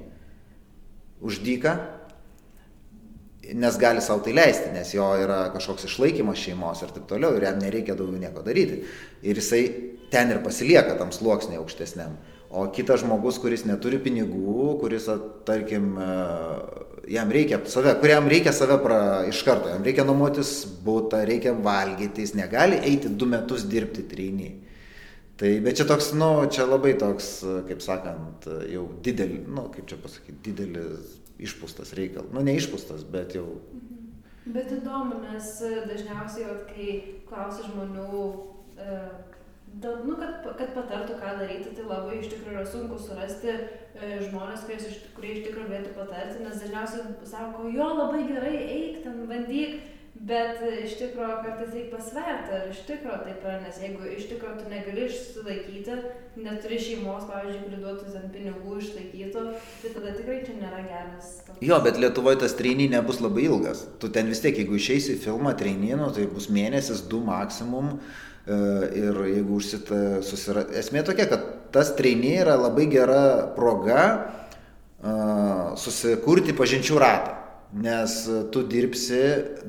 už 1.22 1.38
dyką, 1.46 1.76
nes 3.54 3.78
gali 3.84 4.02
savo 4.02 4.24
tai 4.26 4.34
leisti, 4.34 4.74
nes 4.74 4.90
jo 4.96 5.06
yra 5.22 5.44
kažkoks 5.54 5.86
išlaikymas 5.86 6.42
šeimos 6.42 6.82
ir 6.82 6.90
taip 6.96 7.06
toliau 7.14 7.38
ir 7.38 7.46
jam 7.46 7.62
nereikia 7.62 7.94
daugiau 7.94 8.18
nieko 8.18 8.42
daryti. 8.42 8.82
Ir 9.22 9.38
jisai 9.38 9.62
ten 10.10 10.34
ir 10.34 10.42
pasilieka 10.42 10.98
tam 10.98 11.14
sluoksniai 11.14 11.62
aukštesniam. 11.62 12.18
O 12.50 12.64
kitas 12.74 13.04
žmogus, 13.04 13.36
kuris 13.38 13.62
neturi 13.62 14.00
pinigų, 14.02 14.72
kuris, 14.80 15.04
tarkim, 15.46 15.92
e, 16.02 16.06
jam 17.14 17.30
reikia 17.30 17.60
save, 17.70 17.92
kuriam 18.02 18.26
reikia 18.30 18.50
save 18.52 18.80
pra, 18.82 18.98
iš 19.30 19.44
karto, 19.46 19.70
jam 19.70 19.86
reikia 19.86 20.02
nuomotis 20.08 20.64
būtą, 20.82 21.22
reikia 21.28 21.52
valgyti, 21.54 22.24
jis 22.26 22.34
negali 22.34 22.80
eiti 22.90 23.12
du 23.14 23.28
metus 23.30 23.68
dirbti 23.70 24.02
treiniai. 24.10 24.56
Tai, 25.38 25.52
bet 25.64 25.78
čia 25.78 25.86
toks, 25.88 26.10
nu, 26.18 26.32
čia 26.52 26.66
labai 26.66 26.96
toks, 26.98 27.30
kaip 27.70 27.86
sakant, 27.86 28.50
jau 28.68 28.88
didelis, 29.06 29.46
nu, 29.46 29.68
kaip 29.70 29.86
čia 29.88 30.00
pasakyti, 30.02 30.42
didelis 30.50 31.14
išpūstas 31.40 31.94
reikalas. 31.96 32.34
Nu, 32.34 32.42
ne 32.44 32.58
išpūstas, 32.58 33.06
bet 33.14 33.38
jau 33.38 33.46
Bet 34.50 34.70
įdomu, 34.72 35.20
nes 35.22 35.48
dažniausiai, 35.86 36.54
kai 36.70 36.94
klausi 37.28 37.66
žmonių, 37.68 38.20
e, 38.80 38.94
dėl, 39.82 40.00
nu, 40.08 40.16
kad, 40.18 40.42
kad 40.58 40.72
patartų, 40.74 41.14
ką 41.20 41.36
daryti, 41.38 41.74
tai 41.76 41.84
labai 41.86 42.18
iš 42.20 42.32
tikrųjų 42.32 42.56
yra 42.58 42.66
sunku 42.66 42.98
surasti 42.98 43.52
e, 43.54 44.18
žmonės, 44.26 44.64
kurie 44.66 44.80
iš, 44.82 44.98
kurie 45.16 45.36
iš 45.36 45.44
tikrųjų 45.46 45.70
galėtų 45.70 45.94
patarti, 45.96 46.42
nes 46.44 46.58
dažniausiai 46.64 47.14
sako, 47.30 47.70
jo 47.70 47.86
labai 47.94 48.26
gerai, 48.28 48.56
eik 48.76 49.02
ten, 49.04 49.22
bandyk, 49.30 49.80
bet 50.20 50.58
iš 50.84 50.96
tikrųjų 51.00 51.36
kartais 51.46 51.70
reikia 51.72 51.94
pasverti, 51.96 52.52
ar 52.58 52.66
iš 52.72 52.80
tikrųjų 52.88 53.20
taip 53.24 53.44
yra, 53.46 53.54
nes 53.62 53.78
jeigu 53.80 54.08
iš 54.18 54.26
tikrųjų 54.32 54.56
tu 54.58 54.72
negali 54.72 55.06
išsilaikyti, 55.06 55.98
neturi 56.44 56.78
šeimos, 56.82 57.24
pavyzdžiui, 57.30 57.62
kuri 57.68 57.78
duotų 57.84 58.10
ten 58.14 58.26
pinigų 58.34 58.76
išlaikytų, 58.82 59.44
tai 59.82 59.92
tada 59.94 60.12
tikrai 60.18 60.40
čia 60.46 60.56
nėra 60.60 60.82
geras. 60.88 61.30
toks- 61.46 61.62
Jo, 61.64 61.78
bet 61.84 61.96
Lietuvoje 62.00 62.40
tas 62.42 62.54
treiniai 62.58 62.90
nebus 62.92 63.20
labai 63.20 63.46
ilgas. 63.48 63.86
Tu 64.00 64.08
ten 64.12 64.26
vis 64.28 64.40
tiek, 64.44 64.56
jeigu 64.60 64.76
išeisi 64.76 65.14
į 65.16 65.22
filmą 65.24 65.54
treinino, 65.56 66.10
tai 66.14 66.26
bus 66.26 66.48
mėnesis, 66.52 67.06
du 67.08 67.20
maksimum. 67.24 67.98
e, 68.00 68.29
Ir 68.50 69.18
jeigu 69.30 69.58
užsita 69.60 70.20
susira... 70.26 70.64
Esmė 70.76 71.04
tokia, 71.06 71.28
kad 71.30 71.44
tas 71.74 71.92
treiniai 71.98 72.40
yra 72.42 72.56
labai 72.58 72.88
gera 72.90 73.22
proga 73.56 74.00
a, 74.10 75.12
susikurti 75.78 76.56
pažinčių 76.56 76.98
ratą. 77.02 77.36
Nes 77.70 78.24
tu 78.50 78.64
dirbsi 78.66 79.20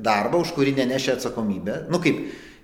darbą, 0.02 0.40
už 0.42 0.56
kurį 0.56 0.72
neneši 0.80 1.12
atsakomybę. 1.12 1.84
Nu 1.92 2.00
kaip, 2.02 2.18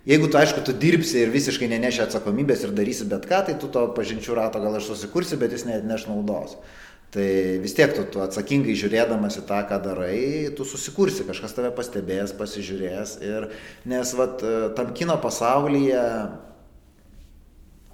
jeigu 0.09 0.27
tu 0.27 0.41
aišku, 0.41 0.65
tu 0.67 0.75
dirbsi 0.75 1.23
ir 1.23 1.31
visiškai 1.31 1.69
neneši 1.71 2.03
atsakomybės 2.09 2.65
ir 2.67 2.75
darysi 2.75 3.07
bet 3.07 3.29
ką, 3.31 3.45
tai 3.47 3.55
tu 3.61 3.71
to 3.71 3.85
pažinčių 3.95 4.35
rato 4.41 4.59
gal 4.65 4.81
ir 4.81 4.83
susikursi, 4.83 5.39
bet 5.39 5.55
jis 5.55 5.69
net 5.69 5.87
neš 5.87 6.09
naudos. 6.11 6.57
Tai 7.15 7.29
vis 7.63 7.73
tiek 7.73 7.95
tu, 7.97 8.03
tu 8.13 8.21
atsakingai 8.21 8.75
žiūrėdamas 8.77 9.39
į 9.41 9.47
tą, 9.49 9.63
ką 9.71 9.79
darai, 9.81 10.19
tu 10.53 10.67
susikursi, 10.69 11.25
kažkas 11.25 11.57
tave 11.57 11.71
pastebės, 11.73 12.35
pasižiūrės. 12.37 13.15
Ir, 13.25 13.49
nes 13.89 14.13
vat, 14.19 14.45
tam 14.77 14.93
kino 14.97 15.17
pasaulyje 15.23 16.03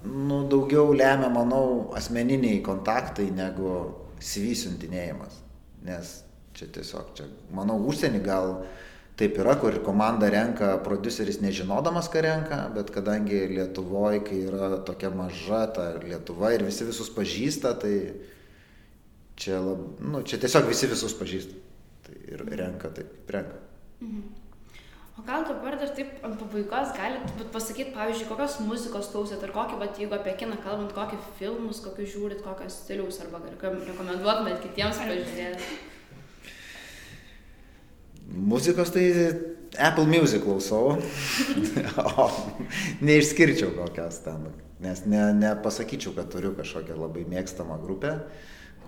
nu, 0.05 0.41
daugiau 0.51 0.91
lemia, 0.93 1.31
manau, 1.33 1.93
asmeniniai 1.97 2.59
kontaktai 2.67 3.31
negu 3.31 3.95
CV 4.19 4.57
siuntinėjimas. 4.59 5.39
Nes 5.87 6.17
čia 6.59 6.69
tiesiog, 6.75 7.15
čia, 7.15 7.29
manau, 7.55 7.79
užsienį 7.87 8.21
gal 8.25 8.57
taip 9.19 9.39
yra, 9.39 9.55
kur 9.63 9.77
komanda 9.87 10.27
renka, 10.33 10.75
produceris 10.83 11.39
nežinodamas, 11.43 12.11
ką 12.11 12.23
renka, 12.25 12.61
bet 12.75 12.91
kadangi 12.95 13.45
Lietuvoje, 13.53 14.25
kai 14.27 14.43
yra 14.49 14.71
tokia 14.87 15.15
maža 15.15 15.67
ta 15.75 15.91
Lietuva 16.03 16.51
ir 16.55 16.67
visi 16.67 16.87
visus 16.89 17.13
pažįsta, 17.15 17.77
tai 17.79 17.95
čia, 19.37 19.61
lab, 19.65 19.85
nu, 20.01 20.23
čia 20.23 20.39
tiesiog 20.43 20.71
visi 20.71 20.91
visus 20.91 21.15
pažįsta. 21.19 21.61
Tai 22.05 22.17
ir 22.35 22.43
renka 22.59 22.91
taip, 22.95 23.13
kaip 23.21 23.37
renka. 23.39 23.61
O 25.15 25.23
gal 25.23 25.45
dabar 25.47 25.77
dar 25.79 25.91
taip 25.95 26.25
ant 26.27 26.35
pabaigos 26.41 26.91
galit 26.97 27.43
pasakyti, 27.55 27.93
pavyzdžiui, 27.95 28.27
kokios 28.27 28.57
muzikos 28.67 29.13
klausėt, 29.13 29.45
ar 29.47 29.53
kokį, 29.55 29.77
va, 29.79 29.87
jeigu 29.95 30.17
apie 30.17 30.35
kiną 30.41 30.59
kalbant, 30.65 30.91
kokį 30.97 31.21
filmus, 31.39 31.79
kokius 31.85 32.17
žiūrit, 32.17 32.41
kokios 32.43 32.81
stiliaus, 32.83 33.21
arba 33.23 33.39
rekomenduotumėt 33.47 34.59
kitiems 34.65 34.99
pažiūrėti. 34.99 35.69
Muzikos 38.35 38.91
tai 38.91 39.05
Apple 39.79 40.09
Music 40.11 40.43
klausau, 40.43 40.97
o 42.25 42.27
neišskirčiau 43.07 43.71
kokias 43.79 44.19
ten, 44.27 44.49
nes 44.83 45.05
ne, 45.07 45.29
nepasakyčiau, 45.39 46.17
kad 46.19 46.35
turiu 46.35 46.57
kažkokią 46.59 46.99
labai 46.99 47.23
mėgstamą 47.31 47.79
grupę, 47.87 48.17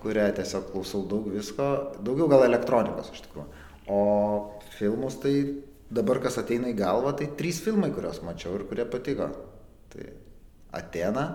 kurią 0.03 0.27
tiesiog 0.37 0.69
klausau 0.71 1.03
daug 1.09 1.29
visko, 1.33 1.67
daugiau 2.05 2.29
gal 2.31 2.45
elektronikos 2.47 3.11
iš 3.13 3.23
tikrųjų. 3.27 3.47
O 3.87 4.01
filmus 4.77 5.17
tai 5.23 5.33
dabar 5.89 6.19
kas 6.23 6.39
ateina 6.41 6.71
į 6.71 6.77
galvą, 6.77 7.13
tai 7.17 7.29
trys 7.39 7.61
filmai, 7.63 7.91
kuriuos 7.95 8.21
mačiau 8.25 8.57
ir 8.57 8.65
kurie 8.69 8.85
patiko. 8.89 9.29
Tai 9.93 10.07
Atena, 10.77 11.25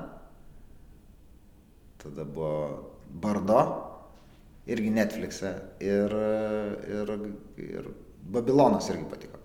tada 2.02 2.26
buvo 2.28 2.52
Bardo, 3.22 3.62
irgi 4.68 4.92
Netflix'e 4.92 5.52
ir, 5.82 6.12
ir, 6.92 7.14
ir 7.64 7.88
Babilonas 8.32 8.90
irgi 8.92 9.08
patiko. 9.10 9.40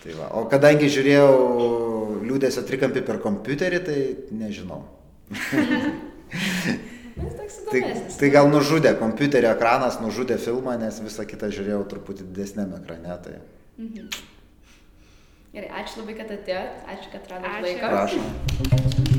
Tai 0.00 0.14
va. 0.16 0.30
O 0.38 0.46
kadangi 0.48 0.88
žiūrėjau 0.92 2.22
liūdėsio 2.24 2.64
trikampį 2.68 3.02
per 3.04 3.20
kompiuterį, 3.20 3.82
tai 3.84 3.98
nežinau. 4.32 4.84
Tai, 7.70 7.78
įdomesnis. 7.80 8.16
tai 8.18 8.30
gal 8.34 8.48
nužudė, 8.50 8.94
kompiuterio 8.98 9.52
ekranas 9.54 10.00
nužudė 10.02 10.38
filmą, 10.42 10.74
nes 10.80 10.98
visą 11.04 11.26
kitą 11.26 11.50
žiūrėjau 11.54 11.84
truputį 11.92 12.26
didesnėme 12.32 12.82
ekrane. 12.82 13.16
Tai 13.24 13.36
Mhm. 13.80 14.08
Gerai, 15.54 15.70
ačiū 15.82 16.02
labai, 16.02 16.14
kad 16.18 16.30
atėjot, 16.30 16.82
ačiū, 16.94 17.08
kad 17.12 17.30
radot 17.30 17.50
Ačiū. 17.50 17.62
laiko. 17.62 17.86
prašom. 17.94 19.09